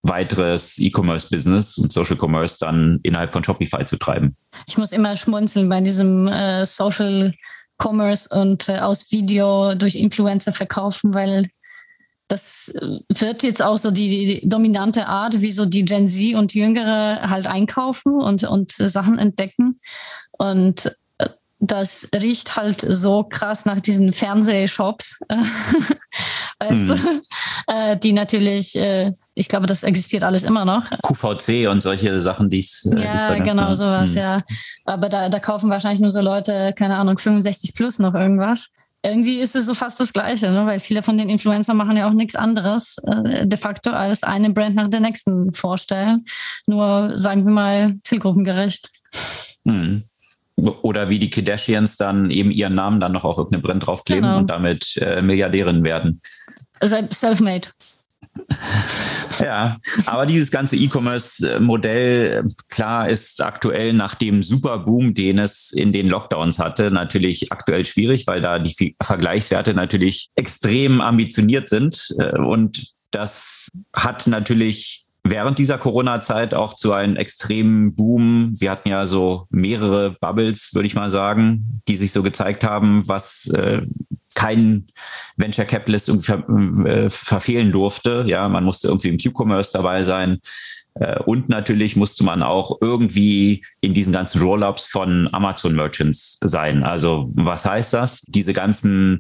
[0.04, 4.36] weiteres E-Commerce-Business und Social Commerce dann innerhalb von Shopify zu treiben.
[4.68, 7.34] Ich muss immer schmunzeln bei diesem äh, Social
[7.78, 11.50] Commerce und äh, aus Video durch Influencer verkaufen, weil
[12.28, 16.36] das äh, wird jetzt auch so die, die, dominante Art, wie so die Gen Z
[16.36, 19.78] und Jüngere halt einkaufen und, und Sachen entdecken.
[20.32, 20.92] Und
[21.60, 25.20] das riecht halt so krass nach diesen Fernsehshops,
[26.60, 27.22] weißt du?
[27.68, 28.76] Äh, die natürlich,
[29.34, 30.89] ich glaube, das existiert alles immer noch.
[31.02, 34.18] QVC und solche Sachen, die es Ja, genau, sowas, mhm.
[34.18, 34.41] ja.
[34.86, 38.70] Aber da, da kaufen wahrscheinlich nur so Leute, keine Ahnung, 65 plus noch irgendwas
[39.06, 40.65] irgendwie ist es so fast das Gleiche, ne?
[40.65, 44.50] weil viele von den Influencern machen ja auch nichts anderes äh, de facto als eine
[44.50, 46.26] Brand nach der nächsten vorstellen.
[46.65, 48.91] Nur, sagen wir mal, zielgruppengerecht.
[49.65, 50.04] Hm.
[50.58, 54.38] Oder wie die Kardashians dann eben ihren Namen dann noch auf irgendeine Brand draufkleben genau.
[54.38, 56.22] und damit äh, Milliardärin werden.
[56.82, 57.70] Self-made.
[59.39, 66.08] Ja, aber dieses ganze E-Commerce-Modell, klar, ist aktuell nach dem Superboom, den es in den
[66.08, 72.13] Lockdowns hatte, natürlich aktuell schwierig, weil da die Vergleichswerte natürlich extrem ambitioniert sind.
[72.38, 78.54] Und das hat natürlich während dieser Corona-Zeit auch zu einem extremen Boom.
[78.60, 83.08] Wir hatten ja so mehrere Bubbles, würde ich mal sagen, die sich so gezeigt haben,
[83.08, 83.82] was äh,
[84.36, 84.88] kein
[85.36, 88.24] Venture Capitalist irgendwie äh, verfehlen durfte.
[88.28, 90.40] Ja, man musste irgendwie im Q-Commerce dabei sein.
[90.94, 96.84] Äh, und natürlich musste man auch irgendwie in diesen ganzen Roll-ups von Amazon Merchants sein.
[96.84, 98.22] Also was heißt das?
[98.28, 99.18] Diese ganzen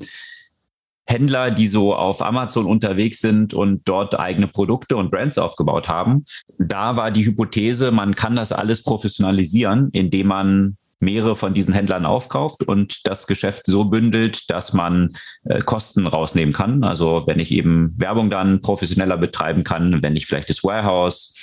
[1.05, 6.25] Händler, die so auf Amazon unterwegs sind und dort eigene Produkte und Brands aufgebaut haben.
[6.57, 12.05] Da war die Hypothese, man kann das alles professionalisieren, indem man mehrere von diesen Händlern
[12.05, 16.83] aufkauft und das Geschäft so bündelt, dass man äh, Kosten rausnehmen kann.
[16.83, 21.35] Also wenn ich eben Werbung dann professioneller betreiben kann, wenn ich vielleicht das Warehouse,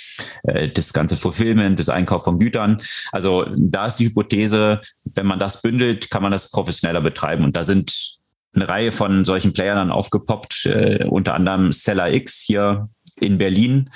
[0.43, 2.79] äh, das ganze Fulfillment, das Einkauf von Gütern.
[3.13, 7.45] Also da ist die Hypothese, wenn man das bündelt, kann man das professioneller betreiben.
[7.45, 8.19] Und da sind
[8.55, 13.91] eine Reihe von solchen Playern dann aufgepoppt, äh, unter anderem Seller X hier in Berlin.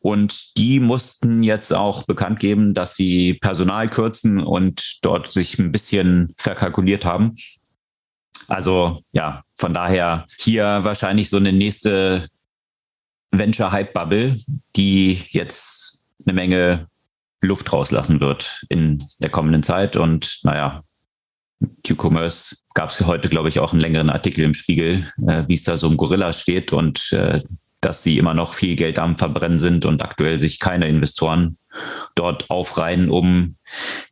[0.00, 5.70] Und die mussten jetzt auch bekannt geben, dass sie Personal kürzen und dort sich ein
[5.70, 7.36] bisschen verkalkuliert haben.
[8.48, 12.26] Also ja, von daher hier wahrscheinlich so eine nächste
[13.30, 14.40] Venture-Hype-Bubble,
[14.74, 16.88] die jetzt eine Menge
[17.40, 19.96] Luft rauslassen wird in der kommenden Zeit.
[19.96, 20.82] Und naja,
[21.86, 25.64] Q-Commerce gab es heute, glaube ich, auch einen längeren Artikel im Spiegel, äh, wie es
[25.64, 27.40] da so um Gorilla steht und äh,
[27.80, 31.58] dass sie immer noch viel Geld am Verbrennen sind und aktuell sich keine Investoren
[32.14, 33.56] dort aufreihen, um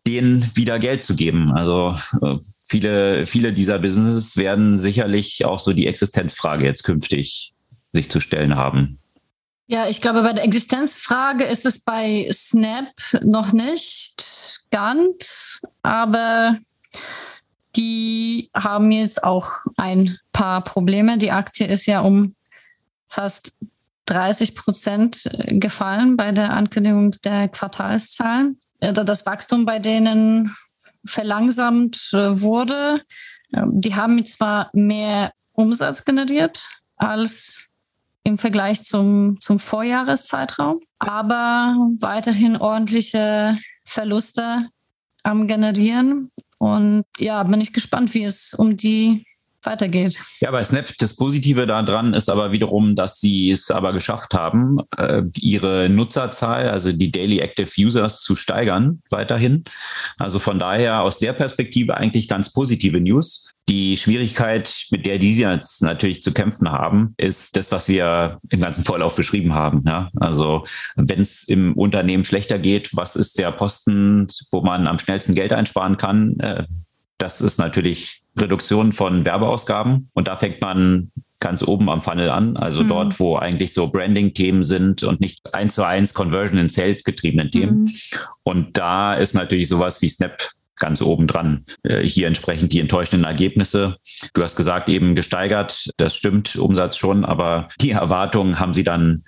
[0.07, 1.53] denen wieder Geld zu geben.
[1.53, 2.35] Also äh,
[2.67, 7.53] viele, viele dieser Businesses werden sicherlich auch so die Existenzfrage jetzt künftig
[7.93, 8.99] sich zu stellen haben.
[9.69, 12.93] Ja, ich glaube, bei der Existenzfrage ist es bei Snap
[13.23, 16.59] noch nicht ganz, aber
[17.77, 21.19] die haben jetzt auch ein paar Probleme.
[21.19, 22.35] Die Aktie ist ja um
[23.09, 23.53] fast
[24.07, 28.59] 30 Prozent gefallen bei der Ankündigung der Quartalszahlen.
[28.81, 30.55] Äh, das Wachstum bei denen
[31.05, 33.03] verlangsamt äh, wurde.
[33.55, 37.67] Ähm, die haben zwar mehr Umsatz generiert als
[38.25, 44.69] im Vergleich zum, zum Vorjahreszeitraum, aber weiterhin ordentliche Verluste
[45.23, 46.31] am Generieren.
[46.61, 49.25] Und ja, bin ich gespannt, wie es um die
[49.63, 50.21] weitergeht.
[50.41, 54.79] Ja, bei Snap, das Positive daran ist aber wiederum, dass sie es aber geschafft haben,
[54.97, 59.65] äh, ihre Nutzerzahl, also die Daily Active Users zu steigern weiterhin.
[60.19, 63.50] Also von daher aus der Perspektive eigentlich ganz positive News.
[63.71, 68.61] Die Schwierigkeit, mit der die jetzt natürlich zu kämpfen haben, ist das, was wir im
[68.61, 69.85] ganzen Vorlauf beschrieben haben.
[69.87, 70.11] Ja?
[70.17, 70.65] Also
[70.97, 75.53] wenn es im Unternehmen schlechter geht, was ist der Posten, wo man am schnellsten Geld
[75.53, 76.37] einsparen kann?
[76.41, 76.65] Äh,
[77.19, 80.11] das ist natürlich Reduktion von Werbeausgaben.
[80.15, 82.89] Und da fängt man ganz oben am Funnel an, also mhm.
[82.89, 87.53] dort, wo eigentlich so Branding-Themen sind und nicht eins zu eins Conversion in Sales getriebenen
[87.53, 87.85] Themen.
[87.85, 87.93] Mhm.
[88.43, 91.65] Und da ist natürlich sowas wie Snap ganz oben dran.
[91.85, 93.97] Äh, hier entsprechend die enttäuschenden Ergebnisse.
[94.35, 95.91] Du hast gesagt, eben gesteigert.
[95.97, 99.23] Das stimmt, Umsatz schon, aber die Erwartungen haben sie dann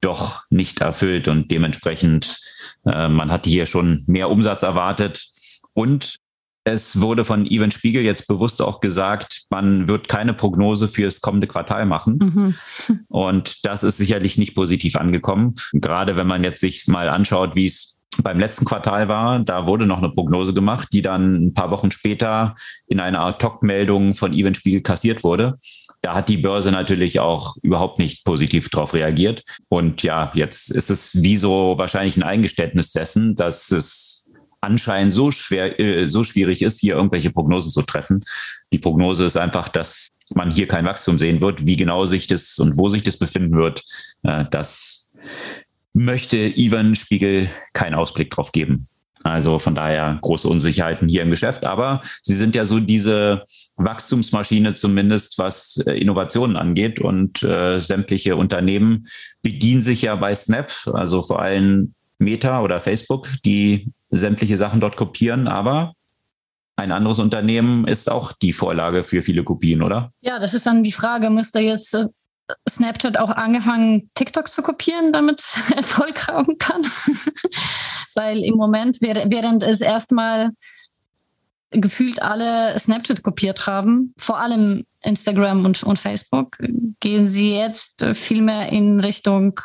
[0.00, 2.38] doch nicht erfüllt und dementsprechend,
[2.86, 5.26] äh, man hatte hier schon mehr Umsatz erwartet.
[5.72, 6.18] Und
[6.64, 11.46] es wurde von Ivan Spiegel jetzt bewusst auch gesagt, man wird keine Prognose fürs kommende
[11.46, 12.18] Quartal machen.
[12.18, 13.04] Mhm.
[13.08, 15.54] Und das ist sicherlich nicht positiv angekommen.
[15.72, 19.86] Gerade wenn man jetzt sich mal anschaut, wie es beim letzten Quartal war, da wurde
[19.86, 22.54] noch eine Prognose gemacht, die dann ein paar Wochen später
[22.86, 25.58] in einer Art Talk-Meldung von Event Spiegel kassiert wurde.
[26.00, 29.44] Da hat die Börse natürlich auch überhaupt nicht positiv darauf reagiert.
[29.68, 34.26] Und ja, jetzt ist es wie so wahrscheinlich ein Eingeständnis dessen, dass es
[34.60, 38.24] anscheinend so schwer, äh, so schwierig ist, hier irgendwelche Prognosen zu treffen.
[38.72, 41.66] Die Prognose ist einfach, dass man hier kein Wachstum sehen wird.
[41.66, 43.82] Wie genau sich das und wo sich das befinden wird,
[44.22, 45.10] äh, das
[45.92, 48.88] möchte Ivan Spiegel keinen Ausblick drauf geben.
[49.24, 51.64] Also von daher große Unsicherheiten hier im Geschäft.
[51.64, 53.44] Aber sie sind ja so diese
[53.76, 57.00] Wachstumsmaschine zumindest, was äh, Innovationen angeht.
[57.00, 59.06] Und äh, sämtliche Unternehmen
[59.42, 64.96] bedienen sich ja bei Snap, also vor allem Meta oder Facebook, die sämtliche Sachen dort
[64.96, 65.48] kopieren.
[65.48, 65.94] Aber
[66.76, 70.12] ein anderes Unternehmen ist auch die Vorlage für viele Kopien, oder?
[70.20, 72.06] Ja, das ist dann die Frage, müsste jetzt äh,
[72.68, 76.82] Snapchat auch angefangen, TikTok zu kopieren, damit es Erfolg haben kann.
[78.14, 80.50] Weil im Moment, während es erstmal
[81.70, 86.58] gefühlt alle Snapchat kopiert haben, vor allem Instagram und, und Facebook,
[87.00, 89.60] gehen sie jetzt viel mehr in Richtung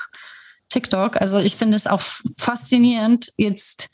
[0.70, 1.22] TikTok.
[1.22, 2.02] Also ich finde es auch
[2.38, 3.90] faszinierend, jetzt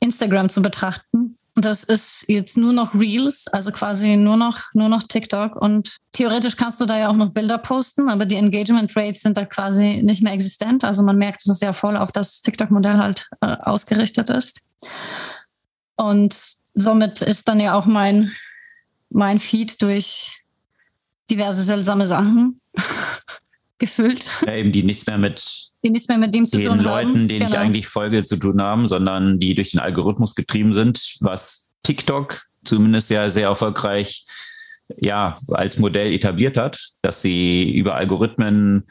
[0.00, 1.37] Instagram zu betrachten.
[1.60, 5.56] Das ist jetzt nur noch Reels, also quasi nur noch, nur noch TikTok.
[5.56, 9.36] Und theoretisch kannst du da ja auch noch Bilder posten, aber die Engagement Rates sind
[9.36, 10.84] da quasi nicht mehr existent.
[10.84, 14.60] Also man merkt, dass es ja voll auf das TikTok-Modell halt äh, ausgerichtet ist.
[15.96, 16.36] Und
[16.74, 18.30] somit ist dann ja auch mein,
[19.10, 20.44] mein Feed durch
[21.28, 22.60] diverse seltsame Sachen
[23.78, 24.26] gefüllt.
[24.46, 27.38] Ja, eben die nichts mehr mit die nichts mehr mit dem zu den Leuten, denen
[27.38, 27.50] genau.
[27.50, 32.46] ich eigentlich folge, zu tun haben, sondern die durch den Algorithmus getrieben sind, was TikTok
[32.64, 34.26] zumindest ja sehr erfolgreich
[34.96, 38.84] ja als Modell etabliert hat, dass sie über Algorithmen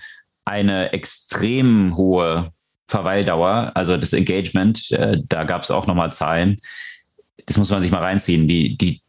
[0.45, 2.51] eine extrem hohe
[2.87, 6.57] Verweildauer, also das Engagement, äh, da gab es auch nochmal Zahlen.
[7.45, 8.47] Das muss man sich mal reinziehen.
[8.47, 9.01] Die, die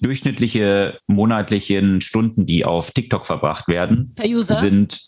[0.00, 5.00] durchschnittliche monatlichen Stunden, die auf TikTok verbracht werden, sind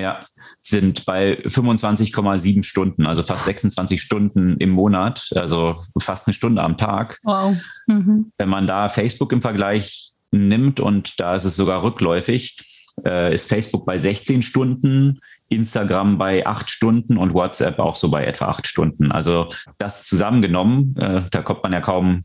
[0.00, 0.26] ja,
[0.60, 6.76] sind bei 25,7 Stunden, also fast 26 Stunden im Monat, also fast eine Stunde am
[6.76, 7.18] Tag.
[7.22, 7.56] Wow.
[7.86, 8.32] Mhm.
[8.38, 12.66] Wenn man da Facebook im Vergleich nimmt und da ist es sogar rückläufig,
[13.04, 18.24] äh, ist Facebook bei 16 Stunden, Instagram bei acht Stunden und WhatsApp auch so bei
[18.24, 19.10] etwa acht Stunden.
[19.10, 22.24] Also das zusammengenommen, äh, da kommt man ja kaum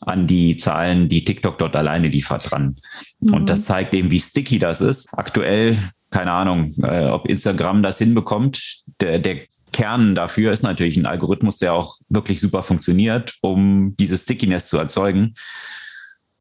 [0.00, 2.76] an die Zahlen, die TikTok dort alleine liefert dran.
[3.20, 3.34] Mhm.
[3.34, 5.08] Und das zeigt eben, wie sticky das ist.
[5.12, 5.78] Aktuell
[6.10, 8.82] keine Ahnung, äh, ob Instagram das hinbekommt.
[9.00, 9.40] Der, der
[9.72, 14.78] Kern dafür ist natürlich ein Algorithmus, der auch wirklich super funktioniert, um diese Stickiness zu
[14.78, 15.34] erzeugen.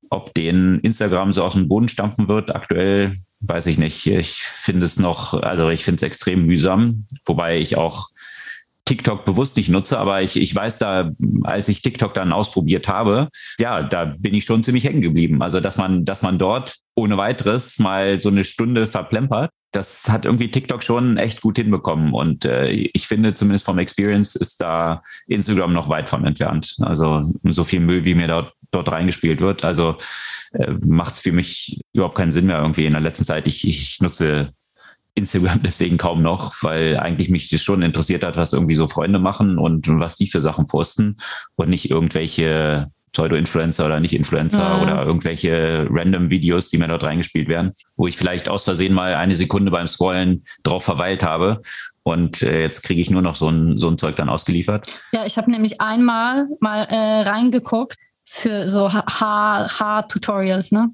[0.10, 4.06] Ob den Instagram so aus dem Boden stampfen wird, aktuell weiß ich nicht.
[4.06, 8.10] Ich finde es noch, also ich finde es extrem mühsam, wobei ich auch
[8.86, 11.12] TikTok bewusst nicht nutze, aber ich, ich weiß da,
[11.43, 15.41] als ich TikTok dann ausprobiert habe, ja, da bin ich schon ziemlich hängen geblieben.
[15.41, 20.26] Also, dass man, dass man dort ohne weiteres mal so eine Stunde verplempert, das hat
[20.26, 22.14] irgendwie TikTok schon echt gut hinbekommen.
[22.14, 26.78] Und äh, ich finde, zumindest vom Experience ist da Instagram noch weit von entfernt.
[26.80, 29.66] Also so viel Müll, wie mir dort, dort reingespielt wird.
[29.66, 29.98] Also
[30.54, 33.48] äh, macht es für mich überhaupt keinen Sinn mehr irgendwie in der letzten Zeit.
[33.48, 34.54] Ich, ich nutze
[35.16, 39.20] Instagram deswegen kaum noch, weil eigentlich mich das schon interessiert hat, was irgendwie so Freunde
[39.20, 41.18] machen und was die für Sachen posten
[41.56, 44.82] und nicht irgendwelche Pseudo-Influencer oder nicht Influencer ja.
[44.82, 49.15] oder irgendwelche random Videos, die mir dort reingespielt werden, wo ich vielleicht aus Versehen mal
[49.15, 51.62] eine Sekunde beim Scrollen drauf verweilt habe
[52.04, 54.88] und äh, jetzt kriege ich nur noch so ein, so ein Zeug dann ausgeliefert.
[55.12, 60.91] Ja, ich habe nämlich einmal mal äh, reingeguckt für so Haar-Tutorials, ne?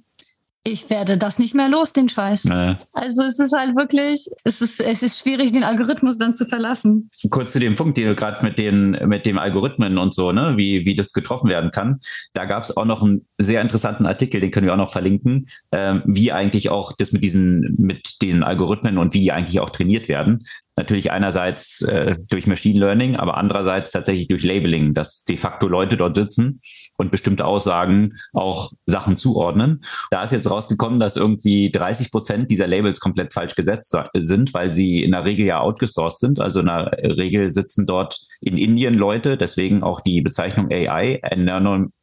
[0.63, 2.45] Ich werde das nicht mehr los, den Scheiß.
[2.45, 2.76] Nee.
[2.93, 7.10] Also es ist halt wirklich, es ist, es ist schwierig, den Algorithmus dann zu verlassen.
[7.32, 10.54] Kurz zu dem Punkt, den du gerade mit den, mit dem Algorithmen und so, ne,
[10.58, 12.00] wie, wie das getroffen werden kann.
[12.34, 15.47] Da gab es auch noch einen sehr interessanten Artikel, den können wir auch noch verlinken,
[15.71, 19.71] ähm, wie eigentlich auch das mit diesen, mit den Algorithmen und wie die eigentlich auch
[19.71, 20.39] trainiert werden.
[20.76, 25.97] Natürlich einerseits äh, durch Machine Learning, aber andererseits tatsächlich durch Labeling, dass de facto Leute
[25.97, 26.60] dort sitzen
[27.02, 29.82] und bestimmte Aussagen auch Sachen zuordnen.
[30.12, 34.72] Da ist jetzt rausgekommen, dass irgendwie 30 Prozent dieser Labels komplett falsch gesetzt sind, weil
[34.72, 36.40] sie in der Regel ja outgesourced sind.
[36.40, 41.21] Also in der Regel sitzen dort in Indien Leute, deswegen auch die Bezeichnung AI,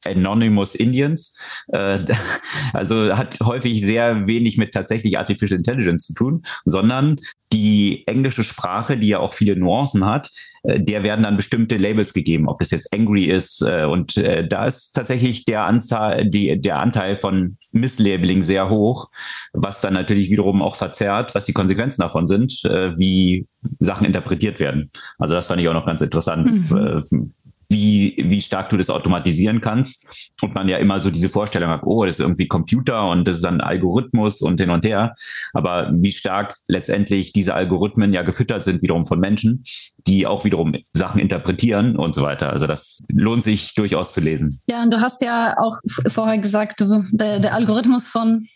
[0.04, 1.36] Anonymous Indians.
[1.72, 2.04] Äh,
[2.72, 7.16] also hat häufig sehr wenig mit tatsächlich Artificial Intelligence zu tun, sondern
[7.52, 10.30] die englische Sprache, die ja auch viele Nuancen hat,
[10.62, 13.62] äh, der werden dann bestimmte Labels gegeben, ob das jetzt angry ist.
[13.62, 19.08] Äh, und da ist tatsächlich der Anzahl, die, der Anteil von Misslabeling sehr hoch,
[19.52, 22.52] was dann natürlich wiederum auch verzerrt, was die Konsequenzen davon sind,
[22.96, 23.46] wie
[23.80, 24.90] Sachen interpretiert werden.
[25.18, 26.70] Also das fand ich auch noch ganz interessant.
[26.70, 27.32] Mhm
[27.68, 30.06] wie, wie stark du das automatisieren kannst.
[30.40, 33.38] Und man ja immer so diese Vorstellung hat, oh, das ist irgendwie Computer und das
[33.38, 35.14] ist dann Algorithmus und hin und her.
[35.52, 39.64] Aber wie stark letztendlich diese Algorithmen ja gefüttert sind wiederum von Menschen,
[40.06, 42.50] die auch wiederum Sachen interpretieren und so weiter.
[42.50, 44.60] Also das lohnt sich durchaus zu lesen.
[44.68, 48.46] Ja, und du hast ja auch vorher gesagt, du, der, der Algorithmus von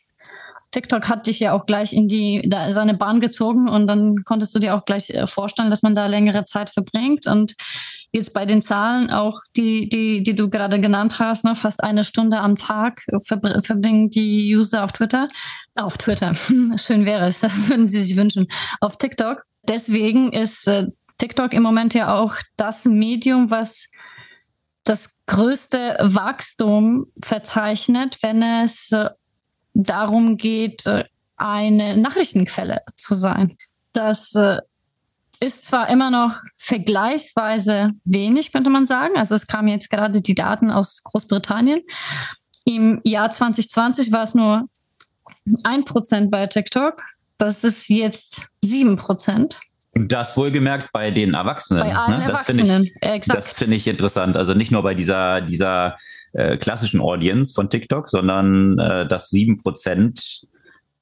[0.72, 4.54] TikTok hat dich ja auch gleich in die da, seine Bahn gezogen und dann konntest
[4.54, 7.26] du dir auch gleich äh, vorstellen, dass man da längere Zeit verbringt.
[7.26, 7.54] Und
[8.10, 12.04] jetzt bei den Zahlen auch, die, die, die du gerade genannt hast, ne, fast eine
[12.04, 15.28] Stunde am Tag verbringen die User auf Twitter.
[15.76, 16.34] Auf Twitter.
[16.76, 18.48] Schön wäre es, das würden sie sich wünschen.
[18.80, 19.42] Auf TikTok.
[19.68, 20.86] Deswegen ist äh,
[21.18, 23.88] TikTok im Moment ja auch das Medium, was
[24.84, 29.10] das größte Wachstum verzeichnet, wenn es äh,
[29.74, 31.04] darum geht, äh,
[31.36, 33.56] eine Nachrichtenquelle zu sein.
[33.92, 34.58] Das äh,
[35.40, 39.16] ist zwar immer noch vergleichsweise wenig, könnte man sagen.
[39.16, 41.82] Also es kamen jetzt gerade die Daten aus Großbritannien.
[42.64, 44.68] Im Jahr 2020 war es nur
[45.64, 47.02] ein Prozent bei TikTok.
[47.38, 49.54] Das ist jetzt sieben Prozent.
[49.54, 51.82] Und das wohlgemerkt bei den Erwachsenen.
[51.82, 52.24] Bei allen ne?
[52.26, 53.38] Das Erwachsenen, finde ich, exakt.
[53.38, 54.36] das finde ich interessant.
[54.36, 55.96] Also nicht nur bei dieser, dieser
[56.32, 60.46] äh, klassischen Audience von TikTok, sondern äh, dass sieben Prozent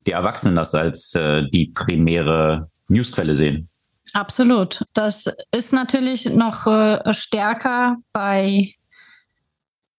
[0.06, 3.68] der Erwachsenen das als äh, die primäre Newsquelle sehen.
[4.12, 4.84] Absolut.
[4.92, 8.74] Das ist natürlich noch äh, stärker bei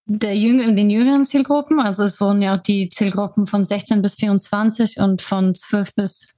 [0.05, 1.79] der Jüng den jüngeren Zielgruppen.
[1.79, 6.35] Also es wurden ja auch die Zielgruppen von 16 bis 24 und von 12 bis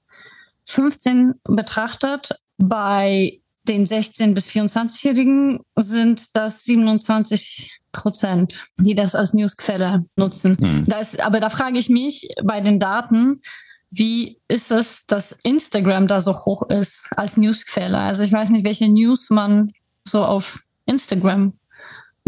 [0.66, 2.36] 15 betrachtet.
[2.58, 10.58] Bei den 16 bis 24-Jährigen sind das 27 Prozent, die das als Newsquelle nutzen.
[10.60, 10.86] Hm.
[10.86, 13.42] Da ist, aber da frage ich mich bei den Daten,
[13.90, 17.98] wie ist es, dass Instagram da so hoch ist als Newsquelle?
[17.98, 19.72] Also ich weiß nicht, welche News man
[20.04, 21.54] so auf Instagram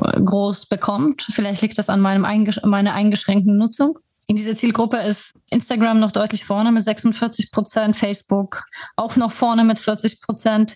[0.02, 1.28] äh, groß bekommt.
[1.32, 3.98] Vielleicht liegt das an meinem eingesch meiner eingeschränkten Nutzung.
[4.28, 8.64] In dieser Zielgruppe ist Instagram noch deutlich vorne mit 46 Prozent, Facebook
[8.96, 10.76] auch noch vorne mit 40 Prozent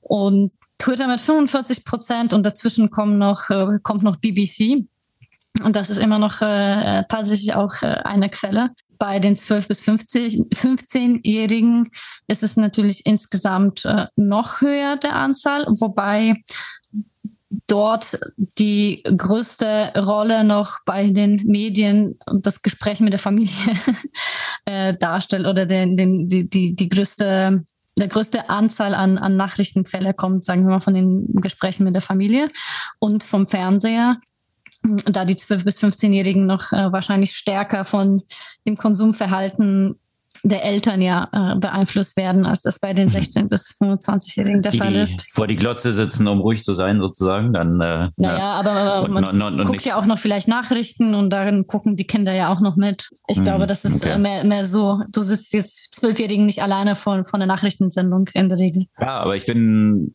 [0.00, 4.86] und Twitter mit 45 Prozent und dazwischen kommen noch, äh, kommt noch BBC.
[5.62, 8.70] Und das ist immer noch äh, tatsächlich auch äh, eine Quelle.
[8.98, 11.90] Bei den 12- bis 15-Jährigen
[12.28, 16.42] ist es natürlich insgesamt äh, noch höher der Anzahl, wobei
[17.66, 18.18] dort
[18.58, 23.54] die größte Rolle noch bei den Medien das Gespräch mit der Familie
[24.64, 27.64] äh, darstellt oder den, den, die, die, die größte
[27.98, 32.02] der größte Anzahl an, an Nachrichtenquelle kommt, sagen wir mal, von den Gesprächen mit der
[32.02, 32.50] Familie
[32.98, 34.16] und vom Fernseher,
[34.82, 38.22] da die 12- bis 15-Jährigen noch äh, wahrscheinlich stärker von
[38.66, 39.98] dem Konsumverhalten
[40.42, 44.78] der Eltern ja äh, beeinflusst werden, als das bei den 16- bis 25-Jährigen der die,
[44.78, 45.26] Fall ist.
[45.30, 47.80] vor die Glotze sitzen, um ruhig zu sein, sozusagen, dann.
[47.80, 51.30] Äh, Naja, aber und, man und, und, guckt nicht- ja auch noch vielleicht Nachrichten und
[51.30, 53.10] dann gucken die Kinder ja auch noch mit.
[53.28, 54.12] Ich Mhm, glaube, das ist okay.
[54.12, 58.48] äh, mehr, mehr so, du sitzt jetzt Zwölfjährigen nicht alleine vor, vor einer Nachrichtensendung in
[58.48, 58.86] der Regel.
[58.98, 60.14] Ja, aber ich bin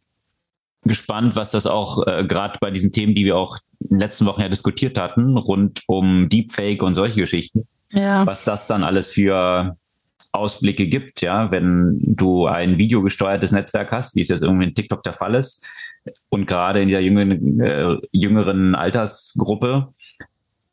[0.84, 4.26] gespannt, was das auch äh, gerade bei diesen Themen, die wir auch in den letzten
[4.26, 8.26] Wochen ja diskutiert hatten, rund um Deepfake und solche Geschichten, Ja.
[8.26, 9.76] was das dann alles für
[10.38, 15.04] Ausblicke gibt, ja, wenn du ein videogesteuertes Netzwerk hast, wie es jetzt irgendwie in TikTok
[15.04, 15.66] der Fall ist,
[16.30, 19.94] und gerade in dieser jüngeren, äh, jüngeren Altersgruppe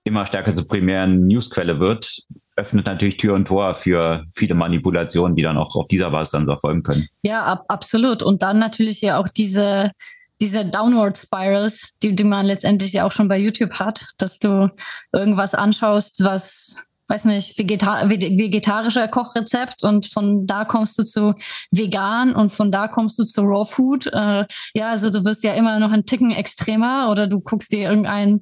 [0.05, 2.23] immer stärker zur primären Newsquelle wird,
[2.57, 6.45] öffnet natürlich Tür und Tor für viele Manipulationen, die dann auch auf dieser Basis dann
[6.45, 7.09] so erfolgen können.
[7.23, 8.23] Ja, ab, absolut.
[8.23, 9.93] Und dann natürlich ja auch diese,
[10.41, 14.71] diese Downward Spirals, die, die man letztendlich ja auch schon bei YouTube hat, dass du
[15.13, 21.35] irgendwas anschaust, was, weiß nicht, vegeta vege- vegetarischer Kochrezept und von da kommst du zu
[21.71, 24.07] vegan und von da kommst du zu Raw Food.
[24.07, 27.91] Äh, ja, also du wirst ja immer noch ein Ticken extremer oder du guckst dir
[27.91, 28.41] irgendein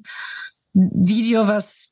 [0.73, 1.90] Video, was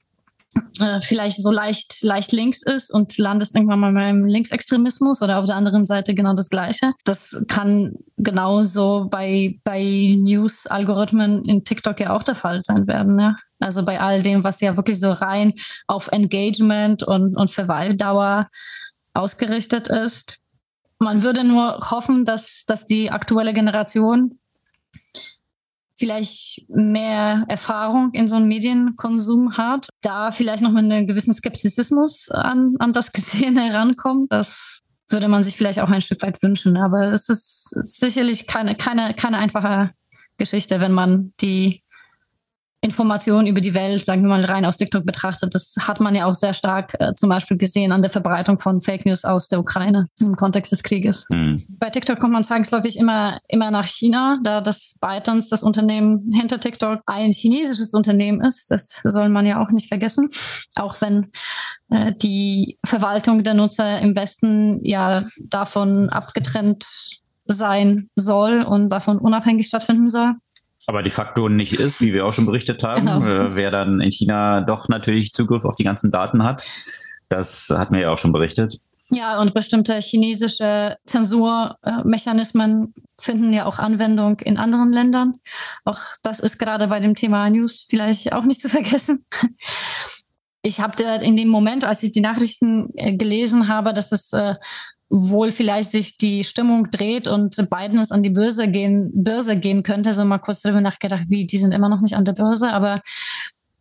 [0.81, 5.47] äh, vielleicht so leicht, leicht links ist und landest irgendwann mal beim Linksextremismus oder auf
[5.47, 6.93] der anderen Seite genau das Gleiche.
[7.05, 9.83] Das kann genauso bei, bei
[10.19, 13.19] News-Algorithmen in TikTok ja auch der Fall sein werden.
[13.19, 13.37] Ja?
[13.61, 15.55] Also bei all dem, was ja wirklich so rein
[15.87, 18.49] auf Engagement und, und Verweildauer
[19.15, 20.39] ausgerichtet ist.
[20.99, 24.39] Man würde nur hoffen, dass, dass die aktuelle Generation
[25.99, 32.29] vielleicht mehr Erfahrung in so einem Medienkonsum hat, da vielleicht noch mit einem gewissen Skeptizismus
[32.31, 34.33] an, an das Gesehene herankommt.
[34.33, 36.77] Das würde man sich vielleicht auch ein Stück weit wünschen.
[36.77, 39.91] Aber es ist sicherlich keine, keine, keine einfache
[40.37, 41.83] Geschichte, wenn man die
[42.89, 45.55] Informationen über die Welt, sagen wir mal, rein aus TikTok betrachtet.
[45.55, 48.81] Das hat man ja auch sehr stark äh, zum Beispiel gesehen an der Verbreitung von
[48.81, 51.27] Fake News aus der Ukraine im Kontext des Krieges.
[51.31, 51.63] Hm.
[51.79, 56.61] Bei TikTok kommt man zwangsläufig immer, immer nach China, da das ByteDance, das Unternehmen hinter
[56.61, 58.71] TikTok, ein chinesisches Unternehmen ist.
[58.71, 60.29] Das soll man ja auch nicht vergessen.
[60.77, 61.31] Auch wenn
[61.91, 66.87] äh, die Verwaltung der Nutzer im Westen ja davon abgetrennt
[67.49, 70.35] sein soll und davon unabhängig stattfinden soll.
[70.89, 73.21] Aber de facto nicht ist, wie wir auch schon berichtet haben, Genau.
[73.21, 76.65] äh, wer dann in China doch natürlich Zugriff auf die ganzen Daten hat.
[77.29, 78.81] Das hatten wir ja auch schon berichtet.
[79.11, 85.35] Ja, und bestimmte chinesische Zensurmechanismen finden ja auch Anwendung in anderen Ländern.
[85.85, 89.27] Auch das ist gerade bei dem Thema News vielleicht auch nicht zu vergessen.
[90.63, 94.55] Ich habe in dem Moment, als ich die Nachrichten äh, gelesen habe, dass es äh,
[95.11, 99.83] wohl vielleicht sich die Stimmung dreht und Biden es an die Börse gehen, Börse gehen
[99.83, 102.71] könnte, so mal kurz darüber nachgedacht, wie die sind immer noch nicht an der Börse,
[102.71, 103.01] aber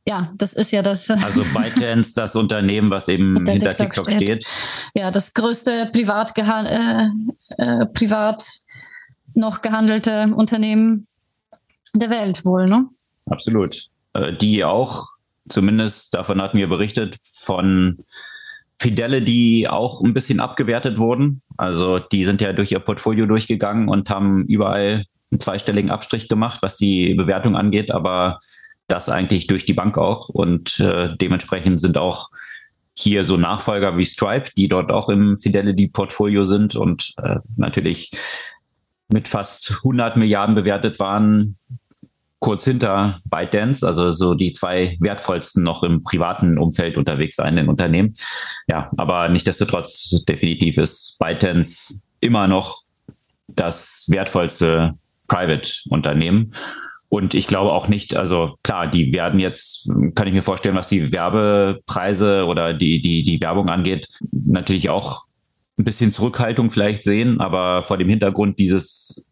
[0.07, 1.09] ja, das ist ja das.
[1.09, 4.43] Also ByteDance, das Unternehmen, was eben Hinter TikTok TikTok steht.
[4.43, 4.47] steht.
[4.93, 7.09] ja, das größte privat, äh,
[7.57, 8.47] äh, privat
[9.33, 11.07] noch gehandelte Unternehmen
[11.93, 12.87] der Welt wohl, ne?
[13.25, 13.87] Absolut.
[14.13, 15.05] Äh, Die auch,
[15.49, 17.97] zumindest davon hatten wir berichtet, von
[18.79, 21.41] Fidelity auch ein bisschen abgewertet wurden.
[21.57, 26.61] Also die sind ja durch ihr Portfolio durchgegangen und haben überall einen zweistelligen Abstrich gemacht,
[26.61, 28.39] was die Bewertung angeht, aber
[28.87, 30.29] das eigentlich durch die Bank auch.
[30.29, 32.29] Und äh, dementsprechend sind auch
[32.93, 38.11] hier so Nachfolger wie Stripe, die dort auch im Fidelity-Portfolio sind und äh, natürlich
[39.09, 41.57] mit fast 100 Milliarden bewertet waren,
[42.39, 48.15] kurz hinter ByteDance, also so die zwei wertvollsten noch im privaten Umfeld unterwegs sein Unternehmen.
[48.67, 52.81] Ja, aber nichtdestotrotz definitiv ist ByteDance immer noch
[53.47, 54.93] das wertvollste
[55.27, 56.51] Private-Unternehmen.
[57.09, 60.89] Und ich glaube auch nicht, also klar, die werden jetzt, kann ich mir vorstellen, was
[60.89, 65.23] die Werbepreise oder die, die, die Werbung angeht, natürlich auch
[65.79, 69.26] ein bisschen Zurückhaltung vielleicht sehen, aber vor dem Hintergrund dieses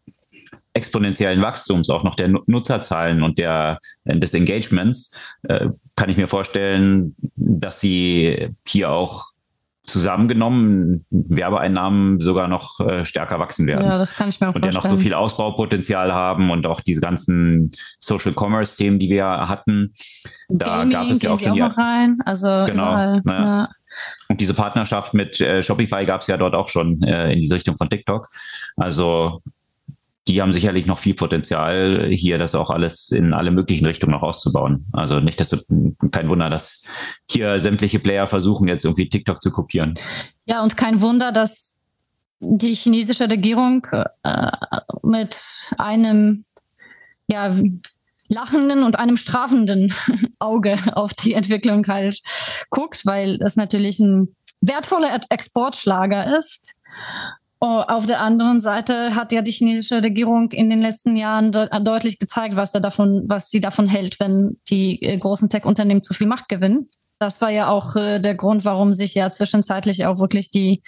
[0.76, 5.10] exponentiellen Wachstums, auch noch der Nutzerzahlen und der, des Engagements,
[5.44, 9.24] äh, kann ich mir vorstellen, dass sie hier auch
[9.86, 13.86] zusammengenommen Werbeeinnahmen sogar noch äh, stärker wachsen werden.
[13.86, 14.64] Ja, das kann ich mir vorstellen.
[14.64, 19.08] Und ja noch so viel Ausbaupotenzial haben und auch diese ganzen Social Commerce Themen, die
[19.08, 19.94] wir hatten.
[20.48, 22.18] Da Gaming gab es ja auch schon auch rein.
[22.24, 22.88] Also genau.
[22.88, 23.68] Überall, ja.
[24.28, 27.54] Und diese Partnerschaft mit äh, Shopify gab es ja dort auch schon äh, in diese
[27.54, 28.28] Richtung von TikTok.
[28.76, 29.40] Also
[30.28, 34.22] die haben sicherlich noch viel Potenzial, hier das auch alles in alle möglichen Richtungen noch
[34.22, 34.86] auszubauen.
[34.92, 35.66] Also nicht, dass
[36.10, 36.82] kein Wunder, dass
[37.30, 39.94] hier sämtliche Player versuchen, jetzt irgendwie TikTok zu kopieren.
[40.44, 41.76] Ja, und kein Wunder, dass
[42.40, 43.86] die chinesische Regierung
[44.24, 44.50] äh,
[45.02, 45.40] mit
[45.78, 46.44] einem
[47.28, 47.54] ja,
[48.28, 49.94] lachenden und einem strafenden
[50.40, 52.20] Auge auf die Entwicklung halt
[52.70, 56.74] guckt, weil das natürlich ein wertvoller Exportschlager ist
[57.58, 61.68] Oh, auf der anderen Seite hat ja die chinesische Regierung in den letzten Jahren de
[61.80, 66.12] deutlich gezeigt, was, er davon, was sie davon hält, wenn die äh, großen Tech-Unternehmen zu
[66.12, 66.90] viel Macht gewinnen.
[67.18, 70.82] Das war ja auch äh, der Grund, warum sich ja zwischenzeitlich auch wirklich die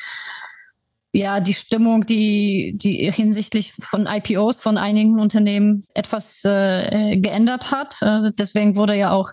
[1.12, 7.96] ja, die Stimmung, die, die hinsichtlich von IPOs von einigen Unternehmen etwas äh, geändert hat.
[8.02, 9.32] Äh, deswegen wurde ja auch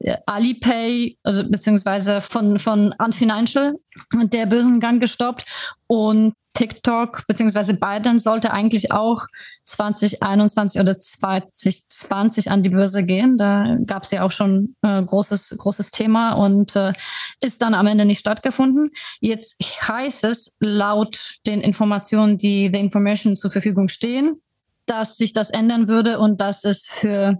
[0.00, 3.74] äh, Alipay, also beziehungsweise von, von Ant Financial
[4.12, 5.44] der Börsengang gestoppt
[5.86, 9.26] und TikTok beziehungsweise Biden sollte eigentlich auch
[9.64, 13.36] 2021 oder 2020 an die Börse gehen.
[13.36, 16.92] Da gab es ja auch schon äh, großes großes Thema und äh,
[17.40, 18.90] ist dann am Ende nicht stattgefunden.
[19.20, 24.40] Jetzt heißt es laut den Informationen, die The Information zur Verfügung stehen,
[24.86, 27.36] dass sich das ändern würde und dass es für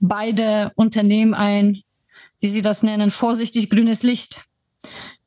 [0.00, 1.82] beide Unternehmen ein,
[2.40, 4.44] wie sie das nennen, vorsichtig grünes Licht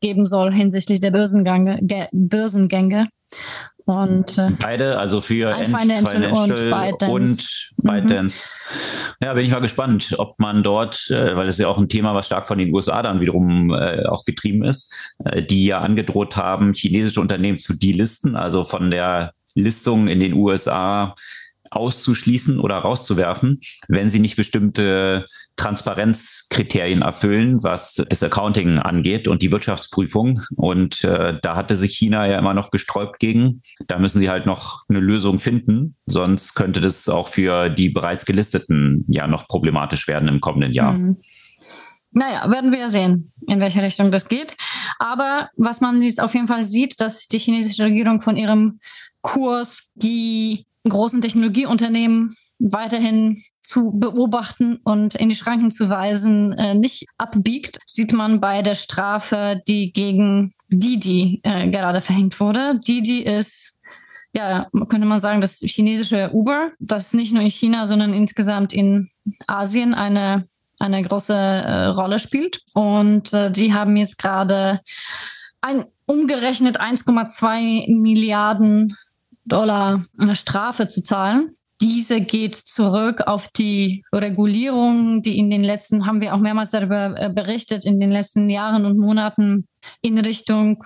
[0.05, 1.79] geben soll hinsichtlich der Börsengänge.
[2.11, 3.07] Börsengänge.
[3.85, 7.11] Und, äh, Beide, also für Financial, und ByteDance.
[7.11, 8.45] Und ByteDance.
[8.45, 9.25] Mhm.
[9.25, 12.15] Ja, bin ich mal gespannt, ob man dort, äh, weil es ja auch ein Thema,
[12.15, 14.91] was stark von den USA dann wiederum äh, auch getrieben ist,
[15.23, 20.33] äh, die ja angedroht haben, chinesische Unternehmen zu delisten, also von der Listung in den
[20.33, 21.15] USA
[21.75, 29.51] auszuschließen oder rauszuwerfen, wenn sie nicht bestimmte Transparenzkriterien erfüllen, was das Accounting angeht und die
[29.51, 30.41] Wirtschaftsprüfung.
[30.55, 33.61] Und äh, da hatte sich China ja immer noch gesträubt gegen.
[33.87, 38.25] Da müssen sie halt noch eine Lösung finden, sonst könnte das auch für die bereits
[38.25, 40.93] gelisteten ja noch problematisch werden im kommenden Jahr.
[40.93, 41.17] Mhm.
[42.17, 44.55] Naja, werden wir sehen, in welche Richtung das geht.
[44.99, 48.79] Aber was man jetzt auf jeden Fall sieht, dass die chinesische Regierung von ihrem
[49.21, 57.07] Kurs die großen Technologieunternehmen weiterhin zu beobachten und in die Schranken zu weisen, äh, nicht
[57.17, 62.79] abbiegt, sieht man bei der Strafe, die gegen Didi äh, gerade verhängt wurde.
[62.79, 63.75] Didi ist
[64.35, 69.07] ja, könnte man sagen, das chinesische Uber, das nicht nur in China, sondern insgesamt in
[69.47, 70.45] Asien eine,
[70.77, 72.61] eine große äh, Rolle spielt.
[72.73, 74.81] Und äh, die haben jetzt gerade
[75.61, 78.93] ein umgerechnet 1,2 Milliarden
[79.45, 81.55] Dollar Strafe zu zahlen.
[81.81, 87.13] Diese geht zurück auf die Regulierung, die in den letzten, haben wir auch mehrmals darüber
[87.17, 89.67] äh, berichtet, in den letzten Jahren und Monaten
[90.01, 90.83] in Richtung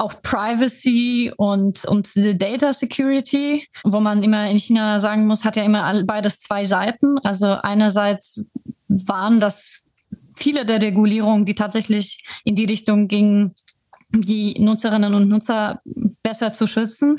[0.00, 5.62] auch Privacy und, und Data Security, wo man immer in China sagen muss, hat ja
[5.62, 7.18] immer beides zwei Seiten.
[7.18, 8.50] Also einerseits
[8.88, 9.82] waren das
[10.38, 13.54] viele der Regulierungen, die tatsächlich in die Richtung gingen,
[14.12, 15.80] die Nutzerinnen und Nutzer
[16.22, 17.16] besser zu schützen.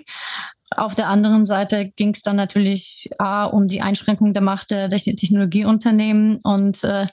[0.75, 4.89] Auf der anderen Seite ging es dann natürlich A, um die Einschränkung der Macht der
[4.89, 7.07] Technologieunternehmen und äh,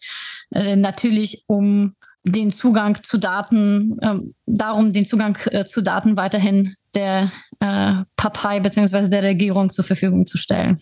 [0.53, 4.17] äh, natürlich um den Zugang zu Daten, äh,
[4.47, 9.09] darum den Zugang äh, zu Daten weiterhin der äh, Partei bzw.
[9.09, 10.81] der Regierung zur Verfügung zu stellen.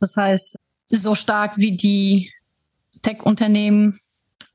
[0.00, 0.56] Das heißt,
[0.90, 2.32] so stark wie die
[3.02, 3.98] Tech-Unternehmen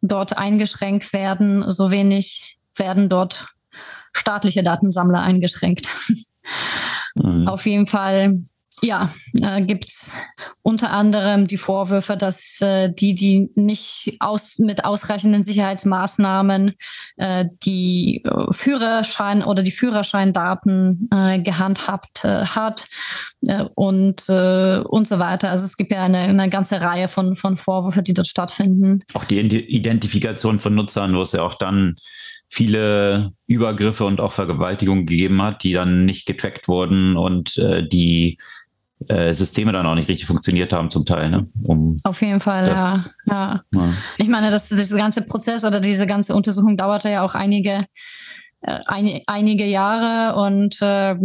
[0.01, 3.47] dort eingeschränkt werden, so wenig werden dort
[4.13, 5.87] staatliche Datensammler eingeschränkt.
[7.15, 7.47] Mhm.
[7.47, 8.43] Auf jeden Fall
[8.83, 9.09] ja,
[9.41, 10.11] äh, gibt es
[10.61, 16.73] unter anderem die Vorwürfe, dass äh, die, die nicht aus, mit ausreichenden Sicherheitsmaßnahmen
[17.15, 22.87] äh, die äh, Führerschein oder die Führerscheindaten äh, gehandhabt äh, hat
[23.47, 25.49] äh, und, und so weiter.
[25.49, 29.03] Also es gibt ja eine, eine ganze Reihe von, von Vorwürfen, die dort stattfinden.
[29.13, 31.95] Auch die Identifikation von Nutzern, wo es ja auch dann
[32.53, 38.37] viele Übergriffe und auch Vergewaltigungen gegeben hat, die dann nicht getrackt wurden und äh, die
[39.07, 41.31] äh, Systeme dann auch nicht richtig funktioniert haben zum Teil.
[41.31, 41.49] Ne?
[41.63, 43.03] Um Auf jeden Fall, das, ja.
[43.33, 43.63] ja.
[43.73, 43.93] ja.
[44.17, 47.85] Ich meine, das, das ganze Prozess oder diese ganze Untersuchung dauerte ja auch einige,
[48.61, 51.15] äh, ein, einige Jahre und äh,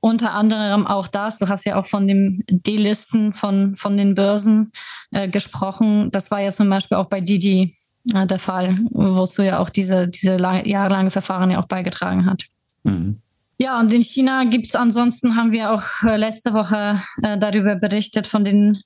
[0.00, 4.72] unter anderem auch das, du hast ja auch von dem D-Listen von, von den Börsen
[5.12, 6.10] äh, gesprochen.
[6.10, 7.72] Das war ja zum Beispiel auch bei Didi
[8.04, 12.44] der Fall, wo du ja auch diese, diese lang, jahrelange Verfahren ja auch beigetragen hat.
[12.84, 13.22] Mhm.
[13.62, 17.76] Ja, und in China gibt es ansonsten, haben wir auch äh, letzte Woche äh, darüber
[17.76, 18.82] berichtet, von den,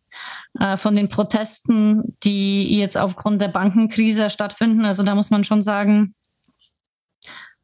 [0.60, 4.84] äh, von den Protesten, die jetzt aufgrund der Bankenkrise stattfinden.
[4.84, 6.12] Also da muss man schon sagen,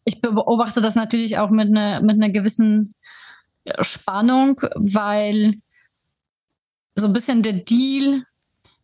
[0.05, 2.94] ich beobachte das natürlich auch mit einer mit einer gewissen
[3.82, 5.57] Spannung, weil
[6.94, 8.24] so ein bisschen der Deal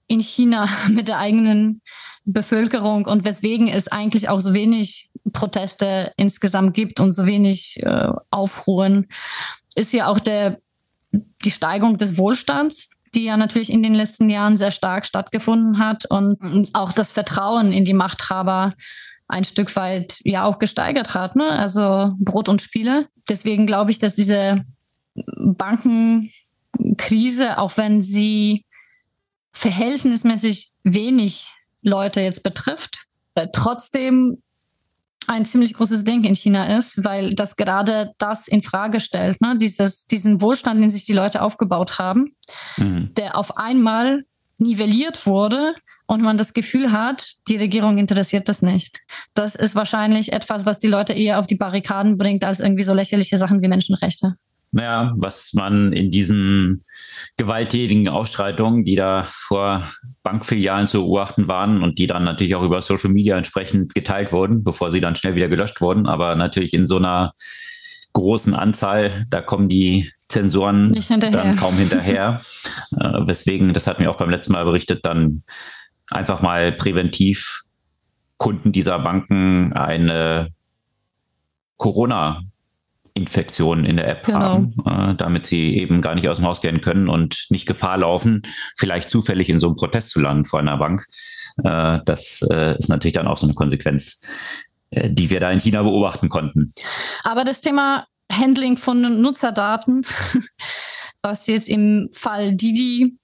[0.08, 1.80] in China mit der eigenen
[2.24, 8.10] Bevölkerung und weswegen es eigentlich auch so wenig Proteste insgesamt gibt und so wenig äh,
[8.30, 9.06] Aufruhen,
[9.74, 10.58] ist ja auch der,
[11.12, 16.04] die Steigerung des Wohlstands, die ja natürlich in den letzten Jahren sehr stark stattgefunden hat
[16.06, 18.74] und auch das Vertrauen in die Machthaber
[19.28, 21.36] ein Stück weit ja auch gesteigert hat.
[21.36, 21.48] Ne?
[21.48, 23.06] Also Brot und Spiele.
[23.28, 24.64] Deswegen glaube ich, dass diese
[25.14, 28.64] Bankenkrise, auch wenn sie
[29.52, 31.48] verhältnismäßig wenig
[31.82, 33.06] Leute jetzt betrifft,
[33.52, 34.42] trotzdem
[35.28, 39.56] ein ziemlich großes Ding in China ist, weil das gerade das in Frage stellt, ne?
[39.58, 42.34] Dieses, diesen Wohlstand, den sich die Leute aufgebaut haben,
[42.78, 43.12] mhm.
[43.14, 44.24] der auf einmal
[44.56, 45.74] nivelliert wurde
[46.06, 48.98] und man das Gefühl hat, die Regierung interessiert das nicht.
[49.34, 52.94] Das ist wahrscheinlich etwas, was die Leute eher auf die Barrikaden bringt, als irgendwie so
[52.94, 54.34] lächerliche Sachen wie Menschenrechte
[54.70, 56.80] naja, was man in diesen
[57.36, 59.88] gewalttätigen Ausschreitungen, die da vor
[60.22, 64.64] Bankfilialen zu beobachten waren und die dann natürlich auch über Social Media entsprechend geteilt wurden,
[64.64, 67.32] bevor sie dann schnell wieder gelöscht wurden, aber natürlich in so einer
[68.12, 72.40] großen Anzahl, da kommen die Zensoren dann kaum hinterher.
[73.00, 75.42] äh, weswegen, das hat mir auch beim letzten Mal berichtet, dann
[76.10, 77.62] einfach mal präventiv
[78.36, 80.48] Kunden dieser Banken eine
[81.76, 82.42] Corona
[83.18, 84.38] Infektionen in der App genau.
[84.38, 87.98] haben, äh, damit sie eben gar nicht aus dem Haus gehen können und nicht Gefahr
[87.98, 88.42] laufen,
[88.76, 91.04] vielleicht zufällig in so einem Protest zu landen vor einer Bank.
[91.64, 94.20] Äh, das äh, ist natürlich dann auch so eine Konsequenz,
[94.90, 96.72] äh, die wir da in China beobachten konnten.
[97.24, 100.06] Aber das Thema Handling von Nutzerdaten,
[101.22, 103.18] was jetzt im Fall Didi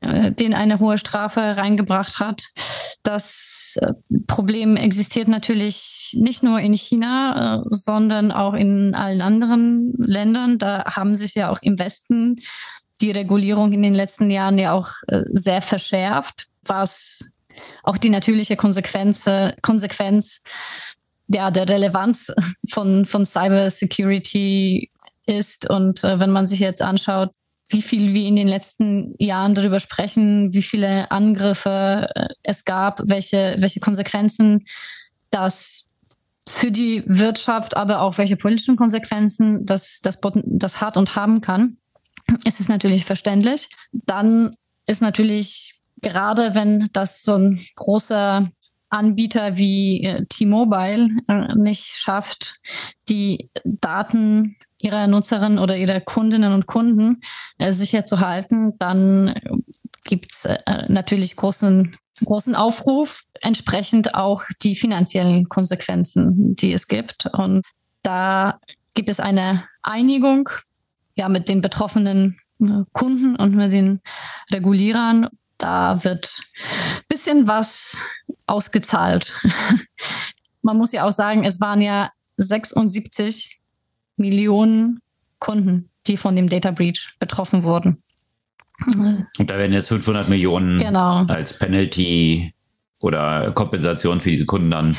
[0.00, 2.48] äh, den eine hohe Strafe reingebracht hat,
[3.02, 3.45] das
[3.78, 3.94] äh,
[4.26, 10.58] Problem existiert natürlich nicht nur in China, äh, sondern auch in allen anderen Ländern.
[10.58, 12.36] Da haben sich ja auch im Westen
[13.00, 17.24] die Regulierung in den letzten Jahren ja auch äh, sehr verschärft, was
[17.82, 19.24] auch die natürliche Konsequenz,
[19.62, 20.40] Konsequenz
[21.28, 22.30] ja, der Relevanz
[22.70, 24.90] von, von Cyber Security
[25.24, 25.68] ist.
[25.70, 27.30] Und wenn man sich jetzt anschaut,
[27.68, 33.00] wie viel wir in den letzten Jahren darüber sprechen, wie viele Angriffe äh, es gab,
[33.06, 34.66] welche, welche Konsequenzen
[35.30, 35.88] das
[36.48, 41.78] für die Wirtschaft, aber auch welche politischen Konsequenzen das, das, das hat und haben kann,
[42.44, 43.68] ist es natürlich verständlich.
[43.92, 44.54] Dann
[44.86, 48.48] ist natürlich gerade, wenn das so ein großer
[48.88, 52.60] Anbieter wie äh, T-Mobile äh, nicht schafft,
[53.08, 57.20] die Daten ihrer Nutzerinnen oder ihrer Kundinnen und Kunden
[57.58, 59.34] äh, sicher zu halten, dann
[60.04, 67.26] gibt es äh, natürlich großen, großen Aufruf, entsprechend auch die finanziellen Konsequenzen, die es gibt.
[67.26, 67.62] Und
[68.02, 68.58] da
[68.94, 70.48] gibt es eine Einigung
[71.16, 74.00] ja, mit den betroffenen äh, Kunden und mit den
[74.52, 75.28] Regulierern.
[75.58, 77.96] Da wird ein bisschen was
[78.46, 79.32] ausgezahlt.
[80.62, 83.60] Man muss ja auch sagen, es waren ja 76
[84.16, 85.00] Millionen
[85.38, 88.02] Kunden, die von dem Data Breach betroffen wurden.
[88.96, 91.24] Und da werden jetzt 500 Millionen genau.
[91.26, 92.52] als Penalty
[93.00, 94.96] oder Kompensation für diese Kunden dann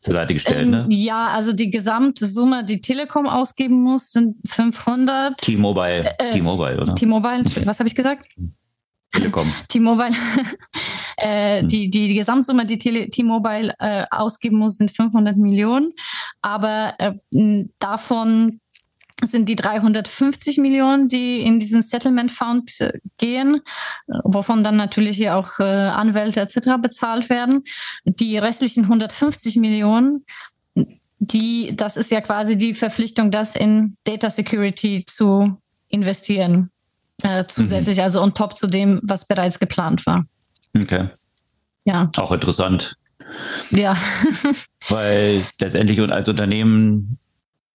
[0.00, 0.82] zur Seite gestellt, ne?
[0.84, 5.38] Ähm, ja, also die gesamte Summe, die Telekom ausgeben muss, sind 500.
[5.38, 6.94] T-Mobile, äh, T-Mobile, oder?
[6.94, 8.28] T-Mobile, was habe ich gesagt?
[9.14, 9.52] Telekom.
[9.68, 10.14] T-Mobile,
[11.16, 11.68] äh, hm.
[11.68, 15.92] die, die, die Gesamtsumme, die T-Mobile äh, ausgeben muss, sind 500 Millionen.
[16.42, 17.12] Aber äh,
[17.78, 18.60] davon
[19.22, 23.60] sind die 350 Millionen, die in diesen Settlement Fund äh, gehen,
[24.24, 26.80] wovon dann natürlich hier auch äh, Anwälte etc.
[26.80, 27.62] bezahlt werden.
[28.04, 30.24] Die restlichen 150 Millionen,
[31.18, 35.56] die, das ist ja quasi die Verpflichtung, das in Data Security zu
[35.88, 36.70] investieren,
[37.24, 38.02] äh, zusätzlich, mhm.
[38.02, 40.26] also on top zu dem, was bereits geplant war.
[40.76, 41.08] Okay.
[41.84, 42.10] Ja.
[42.16, 42.96] Auch interessant.
[43.70, 43.96] Ja.
[44.88, 47.18] Weil letztendlich und als Unternehmen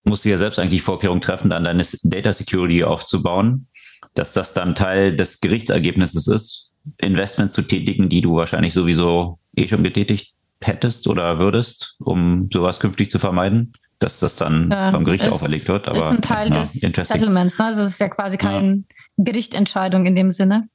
[0.03, 3.67] musst du ja selbst eigentlich Vorkehrungen treffen, dann deine Data Security aufzubauen,
[4.13, 9.67] dass das dann Teil des Gerichtsergebnisses ist, Investment zu tätigen, die du wahrscheinlich sowieso eh
[9.67, 15.03] schon getätigt hättest oder würdest, um sowas künftig zu vermeiden, dass das dann ja, vom
[15.03, 15.87] Gericht auferlegt wird.
[15.87, 17.59] Aber, ist ein Teil ja, des Settlements.
[17.59, 17.65] Ne?
[17.65, 18.83] Also es ist ja quasi keine ja.
[19.17, 20.69] Gerichtentscheidung in dem Sinne.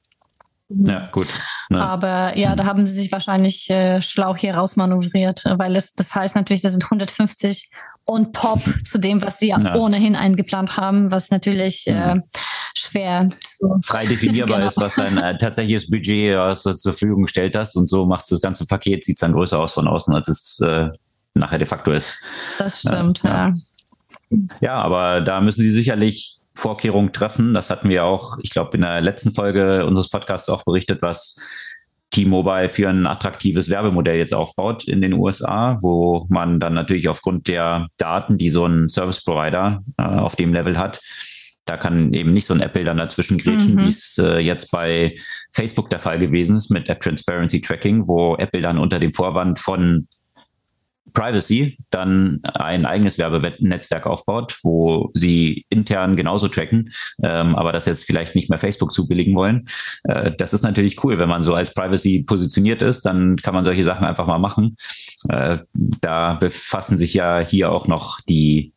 [0.69, 1.27] Ja, gut.
[1.69, 1.81] Ne?
[1.81, 6.35] Aber ja, da haben sie sich wahrscheinlich äh, schlau hier rausmanövriert, weil es, das heißt
[6.35, 7.69] natürlich, das sind 150
[8.07, 9.75] on top zu dem, was sie ja.
[9.75, 12.19] ohnehin eingeplant haben, was natürlich äh,
[12.75, 14.67] schwer zu frei definierbar genau.
[14.67, 18.29] ist, was dein äh, tatsächliches Budget was du zur Verfügung gestellt hast und so machst
[18.29, 20.89] du das ganze Paket, sieht dann größer aus von außen, als es äh,
[21.35, 22.15] nachher de facto ist.
[22.57, 23.49] Das stimmt, ja.
[24.29, 27.53] Ja, ja aber da müssen sie sicherlich Vorkehrungen treffen.
[27.53, 31.35] Das hatten wir auch, ich glaube, in der letzten Folge unseres Podcasts auch berichtet, was
[32.11, 37.47] T-Mobile für ein attraktives Werbemodell jetzt aufbaut in den USA, wo man dann natürlich aufgrund
[37.49, 41.01] der Daten, die so ein Service Provider äh, auf dem Level hat,
[41.65, 43.79] da kann eben nicht so ein Apple dann dazwischen grätschen, mhm.
[43.79, 45.15] wie es äh, jetzt bei
[45.51, 49.59] Facebook der Fall gewesen ist mit App Transparency Tracking, wo Apple dann unter dem Vorwand
[49.59, 50.07] von
[51.15, 56.91] Privacy dann ein eigenes Werbenetzwerk aufbaut, wo sie intern genauso tracken,
[57.23, 59.65] ähm, aber das jetzt vielleicht nicht mehr Facebook zubilligen wollen.
[60.03, 63.65] Äh, das ist natürlich cool, wenn man so als Privacy positioniert ist, dann kann man
[63.65, 64.75] solche Sachen einfach mal machen.
[65.29, 68.73] Äh, da befassen sich ja hier auch noch die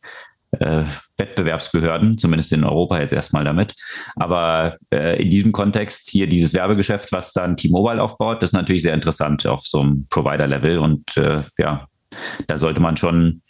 [0.51, 0.83] äh,
[1.17, 3.75] Wettbewerbsbehörden, zumindest in Europa jetzt erstmal damit.
[4.15, 8.81] Aber äh, in diesem Kontext hier dieses Werbegeschäft, was dann T-Mobile aufbaut, das ist natürlich
[8.81, 11.87] sehr interessant auf so einem Provider-Level und äh, ja,
[12.47, 13.41] da sollte man schon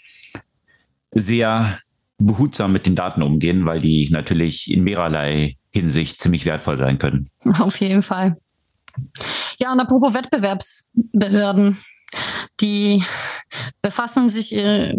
[1.11, 1.79] sehr
[2.17, 7.29] behutsam mit den Daten umgehen, weil die natürlich in mehrerlei Hinsicht ziemlich wertvoll sein können.
[7.59, 8.37] Auf jeden Fall.
[9.57, 11.77] Ja, und apropos Wettbewerbsbehörden,
[12.59, 13.03] die
[13.81, 14.95] befassen sich äh,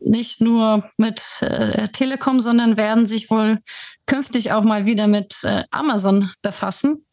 [0.00, 3.58] nicht nur mit äh, Telekom, sondern werden sich wohl
[4.06, 7.04] künftig auch mal wieder mit äh, Amazon befassen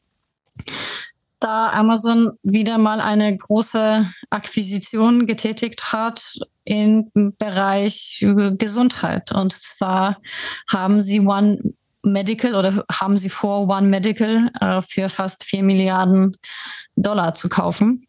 [1.40, 8.26] da Amazon wieder mal eine große Akquisition getätigt hat im Bereich
[8.58, 9.32] Gesundheit.
[9.32, 10.18] Und zwar
[10.68, 11.74] haben sie One
[12.04, 16.38] Medical oder haben sie vor, One Medical äh, für fast 4 Milliarden
[16.96, 18.08] Dollar zu kaufen.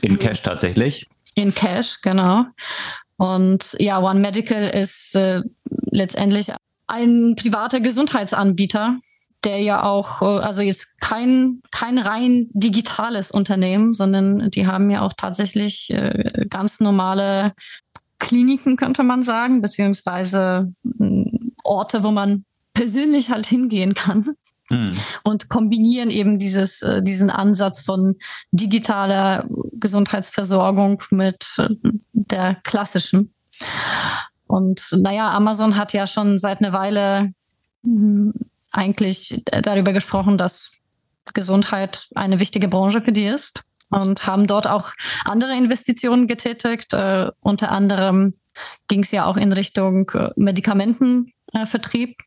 [0.00, 1.06] In Cash tatsächlich?
[1.34, 2.46] In Cash, genau.
[3.16, 5.42] Und ja, One Medical ist äh,
[5.90, 6.52] letztendlich
[6.86, 8.96] ein privater Gesundheitsanbieter,
[9.44, 15.02] der ja auch, äh, also jetzt kein, kein rein digitales Unternehmen, sondern die haben ja
[15.02, 17.52] auch tatsächlich äh, ganz normale
[18.18, 24.30] Kliniken, könnte man sagen, beziehungsweise hm, Orte, wo man persönlich halt hingehen kann.
[24.70, 24.92] Mhm.
[25.24, 28.16] Und kombinieren eben dieses, äh, diesen Ansatz von
[28.50, 31.44] digitaler Gesundheitsversorgung mit
[32.12, 33.34] der klassischen.
[34.46, 37.32] Und naja, Amazon hat ja schon seit einer Weile
[37.82, 38.32] hm,
[38.74, 40.72] eigentlich darüber gesprochen, dass
[41.32, 44.92] Gesundheit eine wichtige Branche für die ist und haben dort auch
[45.24, 46.92] andere Investitionen getätigt.
[46.92, 48.34] Äh, unter anderem
[48.88, 52.18] ging es ja auch in Richtung äh, Medikamentenvertrieb.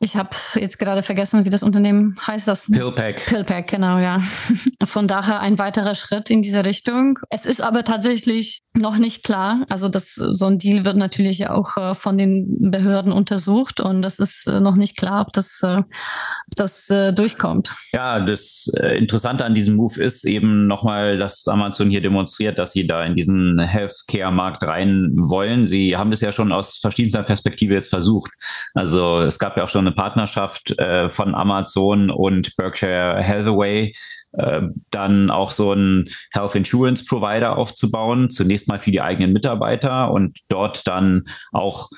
[0.00, 2.46] Ich habe jetzt gerade vergessen, wie das Unternehmen heißt.
[2.46, 3.24] Das Pillpack.
[3.26, 4.20] Pillpack, genau, ja.
[4.84, 7.18] Von daher ein weiterer Schritt in diese Richtung.
[7.30, 9.64] Es ist aber tatsächlich noch nicht klar.
[9.68, 14.18] Also das, so ein Deal wird natürlich auch äh, von den Behörden untersucht und es
[14.18, 17.72] ist äh, noch nicht klar, ob das, äh, ob das durchkommt.
[17.92, 22.86] Ja, das Interessante an diesem Move ist eben nochmal, dass Amazon hier demonstriert, dass sie
[22.86, 25.66] da in diesen Healthcare-Markt rein wollen.
[25.66, 28.32] Sie haben das ja schon aus verschiedenster Perspektive jetzt versucht.
[28.74, 30.74] Also es gab ja auch schon eine Partnerschaft
[31.08, 33.92] von Amazon und Berkshire Hathaway,
[34.32, 40.10] äh, dann auch so einen Health Insurance Provider aufzubauen, zunächst mal für die eigenen Mitarbeiter
[40.10, 41.90] und dort dann auch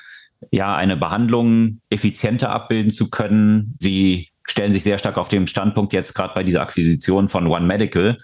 [0.51, 3.77] ja eine Behandlung effizienter abbilden zu können.
[3.79, 7.65] Sie stellen sich sehr stark auf den Standpunkt jetzt gerade bei dieser Akquisition von One
[7.65, 8.17] Medical,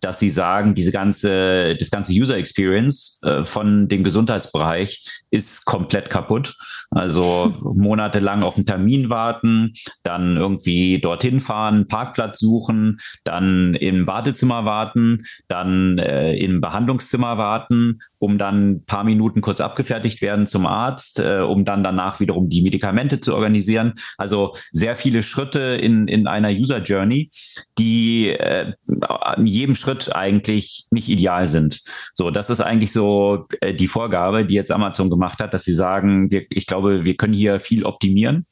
[0.00, 6.10] dass sie sagen, diese ganze, das ganze User Experience äh, von dem Gesundheitsbereich ist komplett
[6.10, 6.56] kaputt.
[6.90, 9.72] Also monatelang auf einen Termin warten,
[10.02, 18.00] dann irgendwie dorthin fahren, Parkplatz suchen, dann im Wartezimmer warten, dann äh, im Behandlungszimmer warten,
[18.18, 22.48] um dann ein paar Minuten kurz abgefertigt werden zum Arzt, äh, um dann danach wiederum
[22.48, 23.94] die Medikamente zu organisieren.
[24.16, 27.30] Also sehr viele Schritte in, in einer User Journey,
[27.78, 28.72] die äh,
[29.08, 31.82] an jedem Schritt eigentlich nicht ideal sind.
[32.14, 35.74] So, das ist eigentlich so äh, die Vorgabe, die jetzt Amazon gemacht hat, dass sie
[35.74, 38.46] sagen, wir, ich glaube, wir können hier viel optimieren.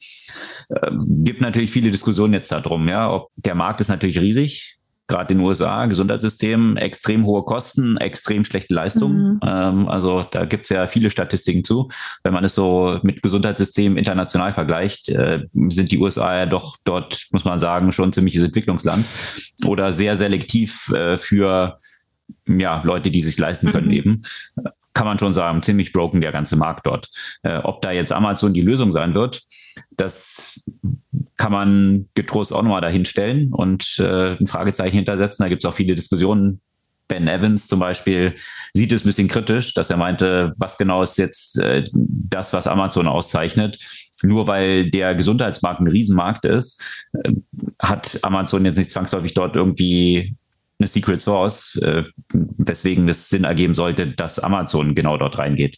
[0.69, 5.33] Äh, gibt natürlich viele Diskussionen jetzt darum, ja, ob der Markt ist natürlich riesig gerade
[5.33, 9.35] in den USA, Gesundheitssystem, extrem hohe Kosten, extrem schlechte Leistungen.
[9.35, 9.39] Mhm.
[9.45, 11.89] Ähm, also da gibt's ja viele Statistiken zu.
[12.23, 17.27] Wenn man es so mit Gesundheitssystemen international vergleicht, äh, sind die USA ja doch dort,
[17.31, 19.05] muss man sagen, schon ein ziemliches Entwicklungsland
[19.65, 21.77] oder sehr selektiv äh, für
[22.47, 23.93] ja, Leute, die sich leisten können mhm.
[23.93, 24.21] eben
[24.95, 27.09] kann man schon sagen, ziemlich broken der ganze Markt dort.
[27.43, 29.43] Äh, ob da jetzt Amazon die Lösung sein wird,
[29.91, 30.63] das
[31.37, 35.43] kann man getrost auch nochmal dahinstellen und äh, ein Fragezeichen hintersetzen.
[35.43, 36.61] Da gibt es auch viele Diskussionen.
[37.07, 38.33] Ben Evans zum Beispiel
[38.73, 42.65] sieht es ein bisschen kritisch, dass er meinte, was genau ist jetzt äh, das, was
[42.65, 43.77] Amazon auszeichnet.
[44.23, 46.81] Nur weil der Gesundheitsmarkt ein Riesenmarkt ist,
[47.21, 47.33] äh,
[47.79, 50.35] hat Amazon jetzt nicht zwangsläufig dort irgendwie
[50.77, 52.03] eine Secret Source, äh,
[52.33, 55.77] weswegen es Sinn ergeben sollte, dass Amazon genau dort reingeht.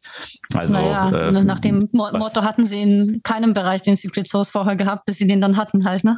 [0.53, 4.27] Also naja, äh, nach dem Mo was, Motto hatten sie in keinem Bereich den Secret
[4.27, 6.17] Source vorher gehabt, bis sie den dann hatten halt, ne?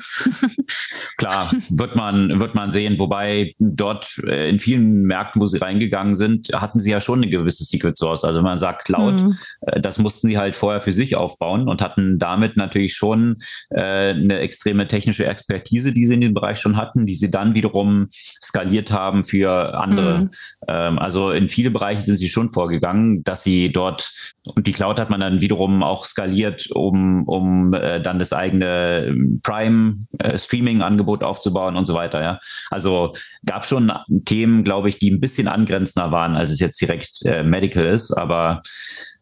[1.18, 2.98] Klar, wird man, wird man sehen.
[3.00, 7.30] Wobei dort äh, in vielen Märkten, wo sie reingegangen sind, hatten sie ja schon eine
[7.30, 8.24] gewisse Secret Source.
[8.24, 9.38] Also man sagt Cloud, mhm.
[9.62, 14.12] äh, das mussten sie halt vorher für sich aufbauen und hatten damit natürlich schon äh,
[14.12, 18.08] eine extreme technische Expertise, die sie in dem Bereich schon hatten, die sie dann wiederum
[18.42, 20.20] skalieren skaliert haben für andere.
[20.20, 20.30] Mhm.
[20.68, 24.12] Ähm, also in viele Bereiche sind sie schon vorgegangen, dass sie dort
[24.56, 29.06] und die Cloud hat man dann wiederum auch skaliert, um, um äh, dann das eigene
[29.08, 32.22] ähm, Prime-Streaming-Angebot äh, aufzubauen und so weiter.
[32.22, 32.40] Ja.
[32.70, 33.14] Also
[33.46, 33.92] gab schon
[34.26, 38.12] Themen, glaube ich, die ein bisschen angrenzender waren, als es jetzt direkt äh, Medical ist,
[38.12, 38.62] aber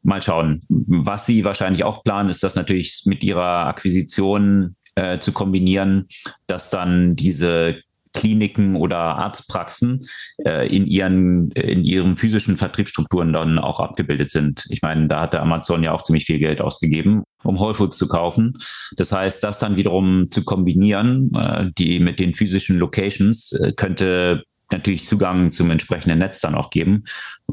[0.03, 0.63] mal schauen.
[0.69, 6.07] Was sie wahrscheinlich auch planen, ist das natürlich mit ihrer Akquisition äh, zu kombinieren,
[6.47, 7.81] dass dann diese
[8.17, 10.01] Kliniken oder Arztpraxen
[10.43, 14.65] äh, in ihren in ihren physischen Vertriebsstrukturen dann auch abgebildet sind.
[14.69, 18.07] Ich meine, da hatte Amazon ja auch ziemlich viel Geld ausgegeben, um Whole Foods zu
[18.07, 18.57] kaufen.
[18.95, 24.43] Das heißt, das dann wiederum zu kombinieren, äh, die mit den physischen Locations äh, könnte
[24.71, 27.03] natürlich Zugang zum entsprechenden Netz dann auch geben.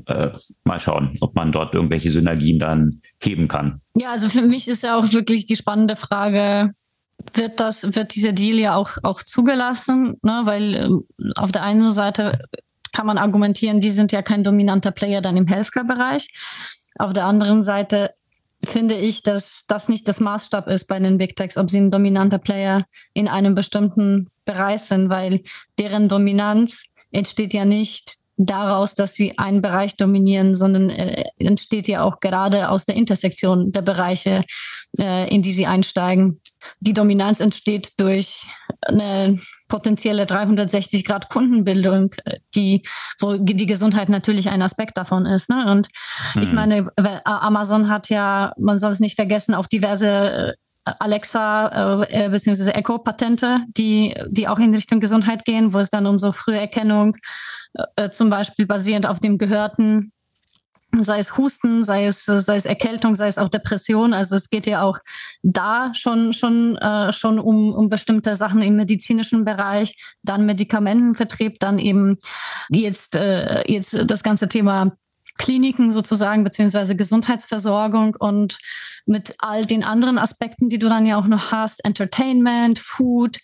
[0.07, 0.31] Äh,
[0.65, 3.81] mal schauen, ob man dort irgendwelche Synergien dann heben kann.
[3.95, 6.71] Ja, also für mich ist ja auch wirklich die spannende Frage,
[7.33, 10.43] wird das, wird dieser Deal ja auch, auch zugelassen, ne?
[10.45, 11.05] weil ähm,
[11.37, 12.39] auf der einen Seite
[12.93, 16.29] kann man argumentieren, die sind ja kein dominanter Player dann im Healthcare-Bereich.
[16.99, 18.15] Auf der anderen Seite
[18.65, 21.91] finde ich, dass das nicht das Maßstab ist bei den Big Techs, ob sie ein
[21.91, 25.43] dominanter Player in einem bestimmten Bereich sind, weil
[25.79, 32.03] deren Dominanz entsteht ja nicht daraus, dass sie einen Bereich dominieren, sondern äh, entsteht ja
[32.03, 34.45] auch gerade aus der Intersektion der Bereiche,
[34.99, 36.41] äh, in die sie einsteigen.
[36.81, 38.45] Die Dominanz entsteht durch
[38.87, 42.15] eine potenzielle 360 Grad Kundenbildung,
[42.55, 42.83] die,
[43.21, 45.49] wo die Gesundheit natürlich ein Aspekt davon ist.
[45.49, 45.71] Ne?
[45.71, 45.89] Und
[46.35, 46.43] mhm.
[46.43, 46.91] ich meine,
[47.25, 50.53] Amazon hat ja, man soll es nicht vergessen, auch diverse äh,
[50.85, 52.71] Alexa äh, bzw.
[52.71, 57.17] Echo-Patente, die, die auch in Richtung Gesundheit gehen, wo es dann um so frühe Erkennung
[57.97, 60.13] äh, zum Beispiel basierend auf dem Gehörten,
[60.93, 64.15] sei es Husten, sei es, sei es Erkältung, sei es auch Depression.
[64.15, 64.99] Also es geht ja auch
[65.43, 71.79] da schon, schon, äh, schon um, um bestimmte Sachen im medizinischen Bereich, dann Medikamentenvertrieb, dann
[71.79, 72.19] eben
[72.69, 74.93] jetzt, äh, jetzt das ganze Thema
[75.37, 78.59] Kliniken sozusagen, beziehungsweise Gesundheitsversorgung und
[79.07, 83.39] mit all den anderen Aspekten, die du dann ja auch noch hast, Entertainment, Food,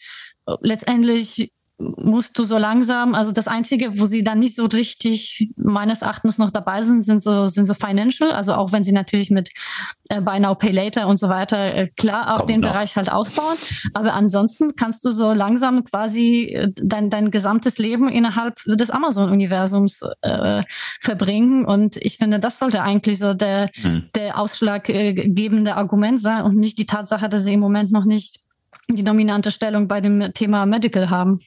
[0.60, 6.02] letztendlich musst du so langsam, also das Einzige, wo sie dann nicht so richtig meines
[6.02, 9.50] Erachtens noch dabei sind, sind so, sind so Financial, also auch wenn sie natürlich mit
[10.08, 12.72] äh, Buy Now, Pay Later und so weiter äh, klar auch Kommt den noch.
[12.72, 13.56] Bereich halt ausbauen.
[13.94, 20.02] Aber ansonsten kannst du so langsam quasi äh, dein, dein gesamtes Leben innerhalb des Amazon-Universums
[20.20, 20.62] äh,
[21.00, 21.64] verbringen.
[21.64, 24.04] Und ich finde, das sollte eigentlich so der, hm.
[24.14, 28.40] der ausschlaggebende Argument sein und nicht die Tatsache, dass sie im Moment noch nicht
[28.88, 31.40] die dominante Stellung bei dem Thema Medical haben.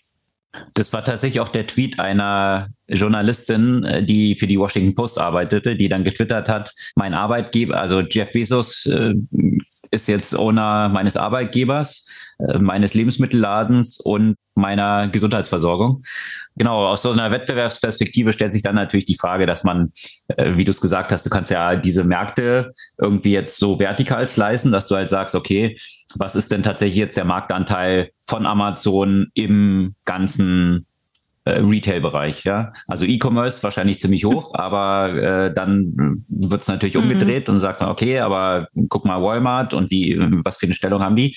[0.74, 5.76] Das war tatsächlich auch der Tweet einer Journalistin, äh, die für die Washington Post arbeitete,
[5.76, 9.14] die dann getwittert hat, mein Arbeitgeber, also Jeff Bezos äh,
[9.92, 12.06] ist jetzt Owner meines Arbeitgebers,
[12.40, 16.04] äh, meines Lebensmittelladens und meiner Gesundheitsversorgung.
[16.56, 19.92] Genau, aus so einer Wettbewerbsperspektive stellt sich dann natürlich die Frage, dass man,
[20.28, 24.28] äh, wie du es gesagt hast, du kannst ja diese Märkte irgendwie jetzt so vertikal
[24.36, 25.76] leisten, dass du halt sagst, okay,
[26.16, 30.86] was ist denn tatsächlich jetzt der Marktanteil von Amazon im ganzen
[31.46, 32.72] äh, Retail-Bereich, ja.
[32.88, 37.04] Also E-Commerce wahrscheinlich ziemlich hoch, aber äh, dann wird es natürlich mhm.
[37.04, 41.02] umgedreht und sagt man, okay, aber guck mal Walmart und wie, was für eine Stellung
[41.02, 41.36] haben die?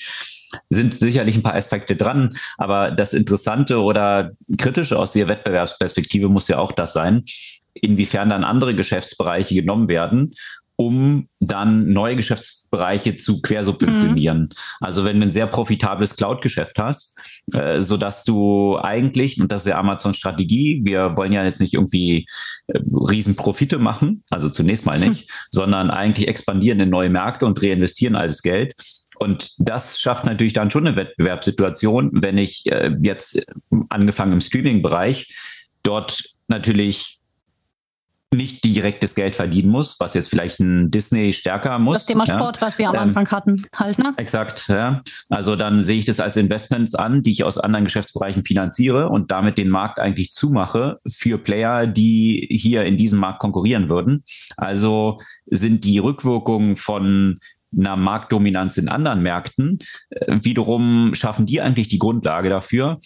[0.69, 6.47] Sind sicherlich ein paar Aspekte dran, aber das Interessante oder Kritische aus der Wettbewerbsperspektive muss
[6.47, 7.25] ja auch das sein,
[7.73, 10.33] inwiefern dann andere Geschäftsbereiche genommen werden
[10.77, 14.41] um dann neue Geschäftsbereiche zu quersubventionieren.
[14.41, 14.49] Mhm.
[14.79, 17.17] Also wenn du ein sehr profitables Cloud-Geschäft hast,
[17.53, 21.73] äh, so dass du eigentlich, und das ist ja Amazon-Strategie, wir wollen ja jetzt nicht
[21.73, 22.27] irgendwie
[22.67, 25.33] äh, Riesenprofite machen, also zunächst mal nicht, mhm.
[25.49, 28.75] sondern eigentlich expandieren in neue Märkte und reinvestieren alles Geld.
[29.17, 33.47] Und das schafft natürlich dann schon eine Wettbewerbssituation, wenn ich äh, jetzt
[33.89, 35.35] angefangen im Streaming-Bereich
[35.81, 37.16] dort natürlich
[38.35, 41.95] nicht direktes Geld verdienen muss, was jetzt vielleicht ein Disney stärker muss.
[41.95, 42.61] Das Thema Sport, ja.
[42.61, 44.13] was wir am ähm, Anfang hatten, halt, ne?
[44.17, 45.01] Exakt, ja.
[45.29, 49.31] Also dann sehe ich das als Investments an, die ich aus anderen Geschäftsbereichen finanziere und
[49.31, 54.23] damit den Markt eigentlich zumache für Player, die hier in diesem Markt konkurrieren würden.
[54.57, 57.39] Also sind die Rückwirkungen von
[57.77, 59.79] einer Marktdominanz in anderen Märkten.
[60.09, 62.99] Äh, wiederum schaffen die eigentlich die Grundlage dafür,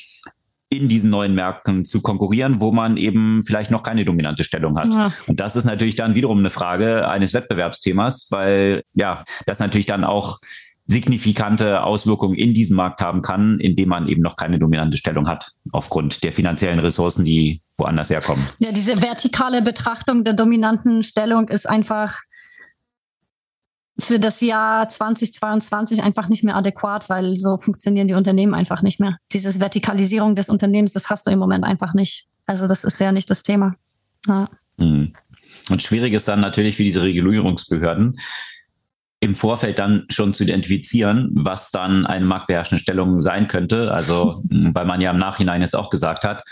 [0.72, 4.88] in diesen neuen Märkten zu konkurrieren, wo man eben vielleicht noch keine dominante Stellung hat.
[4.88, 5.12] Ja.
[5.28, 10.06] Und das ist natürlich dann wiederum eine Frage eines Wettbewerbsthemas, weil ja, das natürlich dann
[10.06, 10.40] auch
[10.86, 15.52] signifikante Auswirkungen in diesem Markt haben kann, indem man eben noch keine dominante Stellung hat,
[15.72, 18.46] aufgrund der finanziellen Ressourcen, die woanders herkommen.
[18.60, 22.20] Ja, diese vertikale Betrachtung der dominanten Stellung ist einfach
[24.02, 29.00] für das Jahr 2022 einfach nicht mehr adäquat, weil so funktionieren die Unternehmen einfach nicht
[29.00, 29.18] mehr.
[29.32, 32.28] Diese Vertikalisierung des Unternehmens, das hast du im Moment einfach nicht.
[32.46, 33.76] Also das ist ja nicht das Thema.
[34.28, 34.48] Ja.
[34.80, 35.14] Hm.
[35.70, 38.18] Und schwierig ist dann natürlich für diese Regulierungsbehörden,
[39.20, 43.92] im Vorfeld dann schon zu identifizieren, was dann eine marktbeherrschende Stellung sein könnte.
[43.92, 46.44] Also, weil man ja im Nachhinein jetzt auch gesagt hat,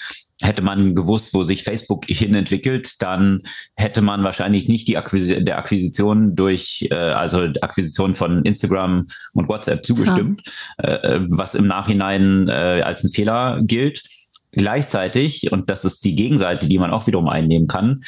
[0.41, 3.41] hätte man gewusst, wo sich Facebook hin entwickelt, dann
[3.75, 9.49] hätte man wahrscheinlich nicht die Akquis der Akquisition durch, äh, also Akquisition von Instagram und
[9.49, 10.41] WhatsApp zugestimmt,
[10.81, 10.95] ja.
[10.95, 14.03] äh, was im Nachhinein äh, als ein Fehler gilt.
[14.51, 18.01] Gleichzeitig, und das ist die Gegenseite, die man auch wiederum einnehmen kann,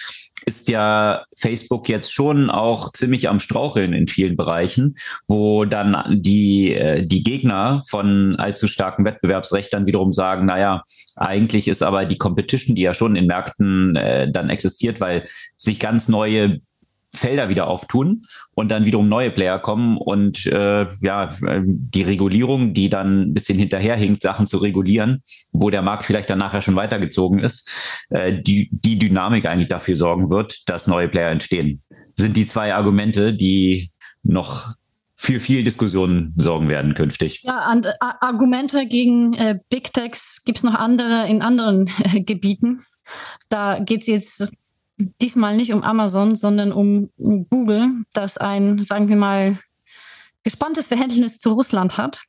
[0.46, 4.96] ist ja Facebook jetzt schon auch ziemlich am Straucheln in vielen Bereichen,
[5.28, 10.84] wo dann die, äh, die Gegner von allzu starkem Wettbewerbsrecht dann wiederum sagen, naja,
[11.16, 15.28] eigentlich ist aber die Competition, die ja schon in Märkten äh, dann existiert, weil
[15.58, 16.62] sich ganz neue
[17.14, 22.90] Felder wieder auftun und dann wiederum neue Player kommen und äh, ja, die Regulierung, die
[22.90, 27.40] dann ein bisschen hinterherhinkt, Sachen zu regulieren, wo der Markt vielleicht dann nachher schon weitergezogen
[27.40, 27.70] ist,
[28.10, 31.82] äh, die, die Dynamik eigentlich dafür sorgen wird, dass neue Player entstehen.
[32.16, 33.92] Sind die zwei Argumente, die
[34.24, 34.74] noch
[35.22, 37.42] für viel Diskussionen sorgen werden künftig.
[37.44, 42.22] Ja, und, äh, Argumente gegen äh, Big Techs gibt es noch andere in anderen äh,
[42.22, 42.82] Gebieten.
[43.50, 44.52] Da geht es jetzt
[45.22, 49.60] diesmal nicht um Amazon, sondern um Google, das ein, sagen wir mal,
[50.44, 52.22] gespanntes Verhältnis zu Russland hat.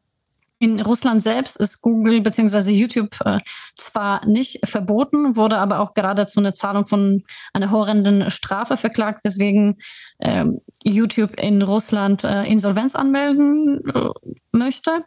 [0.59, 2.70] In Russland selbst ist Google bzw.
[2.70, 3.41] YouTube äh,
[3.77, 9.25] zwar nicht verboten, wurde aber auch gerade zu einer Zahlung von einer horrenden Strafe verklagt,
[9.25, 9.81] weswegen
[10.18, 10.45] äh,
[10.85, 14.11] YouTube in Russland äh, Insolvenz anmelden äh,
[14.53, 15.05] möchte.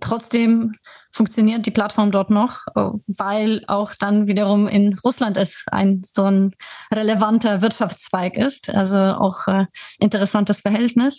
[0.00, 0.74] Trotzdem
[1.12, 6.24] funktioniert die Plattform dort noch, äh, weil auch dann wiederum in Russland es ein so
[6.24, 6.54] ein
[6.92, 8.68] relevanter Wirtschaftszweig ist.
[8.68, 9.66] Also auch äh,
[9.98, 11.18] interessantes Verhältnis.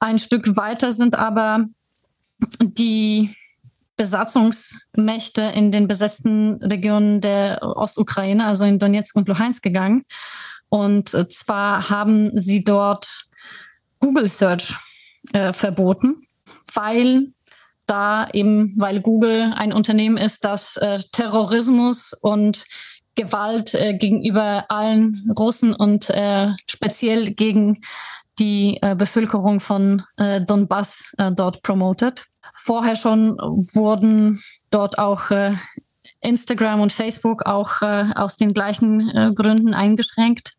[0.00, 1.66] Ein Stück weiter sind aber
[2.62, 3.34] die
[3.96, 10.04] Besatzungsmächte in den besetzten Regionen der Ostukraine, also in Donetsk und Luhansk gegangen.
[10.70, 13.26] Und zwar haben sie dort
[13.98, 14.74] Google Search
[15.34, 16.26] äh, verboten,
[16.72, 17.32] weil
[17.90, 22.64] da eben, weil Google ein Unternehmen ist, das äh, Terrorismus und
[23.16, 27.80] Gewalt äh, gegenüber allen Russen und äh, speziell gegen
[28.38, 32.26] die äh, Bevölkerung von äh, Donbass äh, dort promotet.
[32.56, 33.36] Vorher schon
[33.74, 35.30] wurden dort auch
[36.20, 40.52] Instagram und Facebook auch aus den gleichen Gründen eingeschränkt.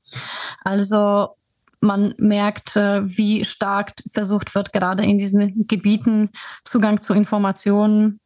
[0.63, 1.35] Also
[1.81, 6.29] man merkt, äh, wie stark versucht wird, gerade in diesen Gebieten
[6.63, 8.19] Zugang zu Informationen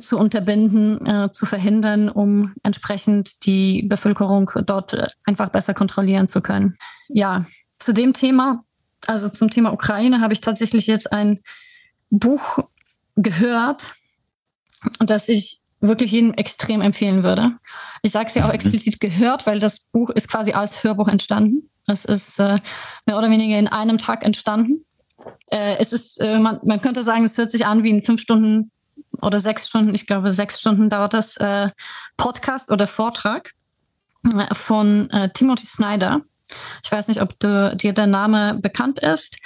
[0.00, 6.40] zu unterbinden, äh, zu verhindern, um entsprechend die Bevölkerung dort äh, einfach besser kontrollieren zu
[6.40, 6.76] können.
[7.08, 7.46] Ja,
[7.78, 8.64] zu dem Thema,
[9.06, 11.40] also zum Thema Ukraine, habe ich tatsächlich jetzt ein
[12.10, 12.58] Buch
[13.16, 13.92] gehört,
[14.98, 17.52] das ich wirklich jedem extrem empfehlen würde.
[18.02, 18.54] Ich sage es ja auch mhm.
[18.54, 21.70] explizit gehört, weil das Buch ist quasi als Hörbuch entstanden.
[21.86, 22.58] Es ist äh,
[23.06, 24.84] mehr oder weniger in einem Tag entstanden.
[25.50, 28.20] Äh, es ist, äh, man, man könnte sagen, es hört sich an wie ein fünf
[28.20, 28.70] Stunden
[29.22, 31.70] oder sechs Stunden, ich glaube sechs Stunden dauert das äh,
[32.16, 33.52] Podcast oder Vortrag
[34.24, 36.22] äh, von äh, Timothy Snyder.
[36.82, 39.36] Ich weiß nicht, ob du, dir der Name bekannt ist.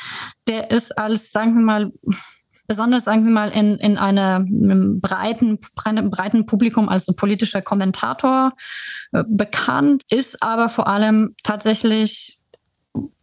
[0.49, 1.93] Der ist als, sagen wir mal,
[2.69, 8.53] besonders, sagen wir mal, in, in einem breiten, breiten Publikum als politischer Kommentator
[9.13, 12.39] äh, bekannt, ist aber vor allem tatsächlich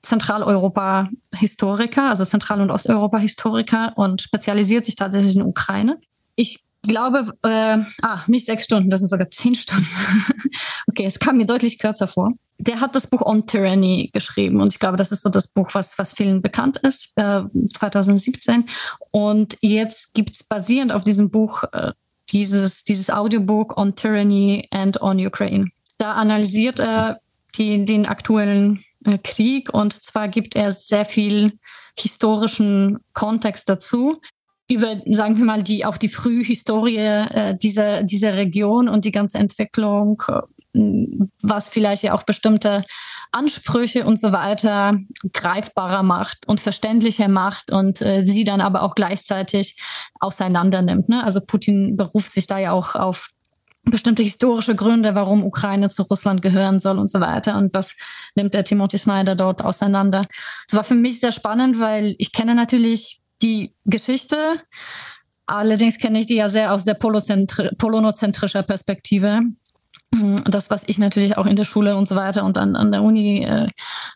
[0.01, 5.99] Zentraleuropa-Historiker, also Zentral- und Osteuropa-Historiker und spezialisiert sich tatsächlich in Ukraine.
[6.35, 9.87] Ich glaube, äh, ah, nicht sechs Stunden, das sind sogar zehn Stunden.
[10.87, 12.31] okay, es kam mir deutlich kürzer vor.
[12.57, 15.69] Der hat das Buch On Tyranny geschrieben und ich glaube, das ist so das Buch,
[15.73, 17.41] was, was vielen bekannt ist, äh,
[17.73, 18.69] 2017.
[19.11, 21.91] Und jetzt gibt's basierend auf diesem Buch äh,
[22.31, 25.69] dieses, dieses Audiobook On Tyranny and on Ukraine.
[25.97, 27.19] Da analysiert er
[27.55, 31.59] die, den aktuellen äh, Krieg und zwar gibt er sehr viel
[31.97, 34.21] historischen Kontext dazu
[34.69, 39.37] über, sagen wir mal, die auch die Frühhistorie äh, dieser, dieser Region und die ganze
[39.37, 40.41] Entwicklung, äh,
[41.41, 42.83] was vielleicht ja auch bestimmte
[43.31, 44.97] Ansprüche und so weiter
[45.31, 49.79] greifbarer macht und verständlicher macht und äh, sie dann aber auch gleichzeitig
[50.19, 51.09] auseinander nimmt.
[51.09, 51.23] Ne?
[51.23, 53.29] Also Putin beruft sich da ja auch auf
[53.85, 57.57] bestimmte historische Gründe, warum Ukraine zu Russland gehören soll und so weiter.
[57.57, 57.93] Und das
[58.35, 60.27] nimmt der Timothy Snyder dort auseinander.
[60.67, 64.61] Es war für mich sehr spannend, weil ich kenne natürlich die Geschichte.
[65.45, 69.41] Allerdings kenne ich die ja sehr aus der polonozentrischer Perspektive.
[70.45, 73.03] Das, was ich natürlich auch in der Schule und so weiter und an, an der
[73.03, 73.67] Uni äh,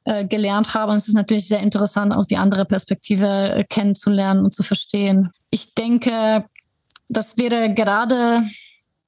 [0.06, 0.92] äh, gelernt habe.
[0.92, 5.30] Und es ist natürlich sehr interessant, auch die andere Perspektive äh, kennenzulernen und zu verstehen.
[5.50, 6.46] Ich denke,
[7.10, 8.44] das wäre gerade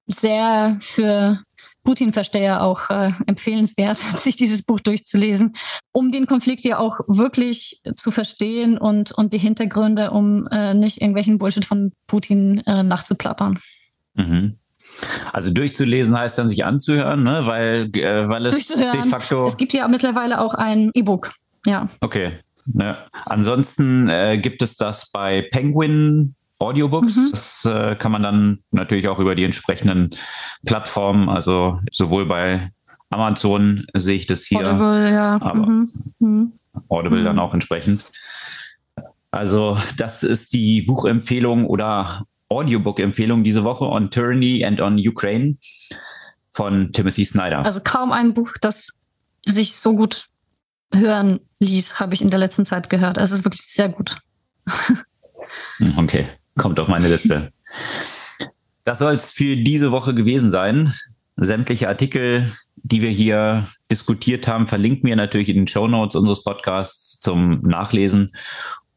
[0.07, 1.39] sehr für
[1.83, 5.55] Putin-Versteher auch äh, empfehlenswert, sich dieses Buch durchzulesen,
[5.91, 11.01] um den Konflikt ja auch wirklich zu verstehen und, und die Hintergründe, um äh, nicht
[11.01, 13.59] irgendwelchen Bullshit von Putin äh, nachzuplappern.
[14.13, 14.57] Mhm.
[15.31, 17.43] Also durchzulesen heißt dann sich anzuhören, ne?
[17.45, 19.47] weil, äh, weil es de facto.
[19.47, 21.31] Es gibt ja mittlerweile auch ein E-Book.
[21.65, 21.89] Ja.
[22.01, 22.39] Okay.
[22.73, 23.05] Ja.
[23.25, 27.15] Ansonsten äh, gibt es das bei Penguin Audiobooks.
[27.15, 27.29] Mhm.
[27.31, 30.11] Das äh, kann man dann natürlich auch über die entsprechenden
[30.65, 32.71] Plattformen, also sowohl bei
[33.09, 35.35] Amazon sehe ich das hier, Audible, ja.
[35.41, 35.91] aber mhm.
[36.19, 36.53] Mhm.
[36.87, 37.41] Audible dann mhm.
[37.41, 38.03] auch entsprechend.
[39.31, 45.57] Also das ist die Buchempfehlung oder Audiobook-Empfehlung diese Woche on Tyranny and on Ukraine
[46.53, 47.65] von Timothy Snyder.
[47.65, 48.89] Also kaum ein Buch, das
[49.45, 50.27] sich so gut
[50.93, 53.17] hören ließ, habe ich in der letzten Zeit gehört.
[53.17, 54.17] Also es ist wirklich sehr gut.
[55.97, 56.27] Okay
[56.57, 57.51] kommt auf meine Liste.
[58.83, 60.93] Das soll es für diese Woche gewesen sein.
[61.37, 66.43] Sämtliche Artikel, die wir hier diskutiert haben, verlinken wir natürlich in den Show Notes unseres
[66.43, 68.27] Podcasts zum Nachlesen.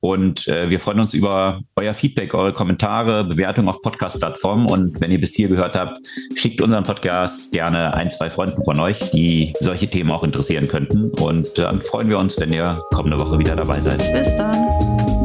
[0.04, 4.66] Und äh, wir freuen uns über euer Feedback, eure Kommentare, Bewertungen auf Podcast-Plattformen.
[4.66, 5.98] Und wenn ihr bis hier gehört habt,
[6.34, 11.08] schickt unseren Podcast gerne ein, zwei Freunden von euch, die solche Themen auch interessieren könnten.
[11.12, 13.98] Und dann freuen wir uns, wenn ihr kommende Woche wieder dabei seid.
[14.12, 15.23] Bis dann.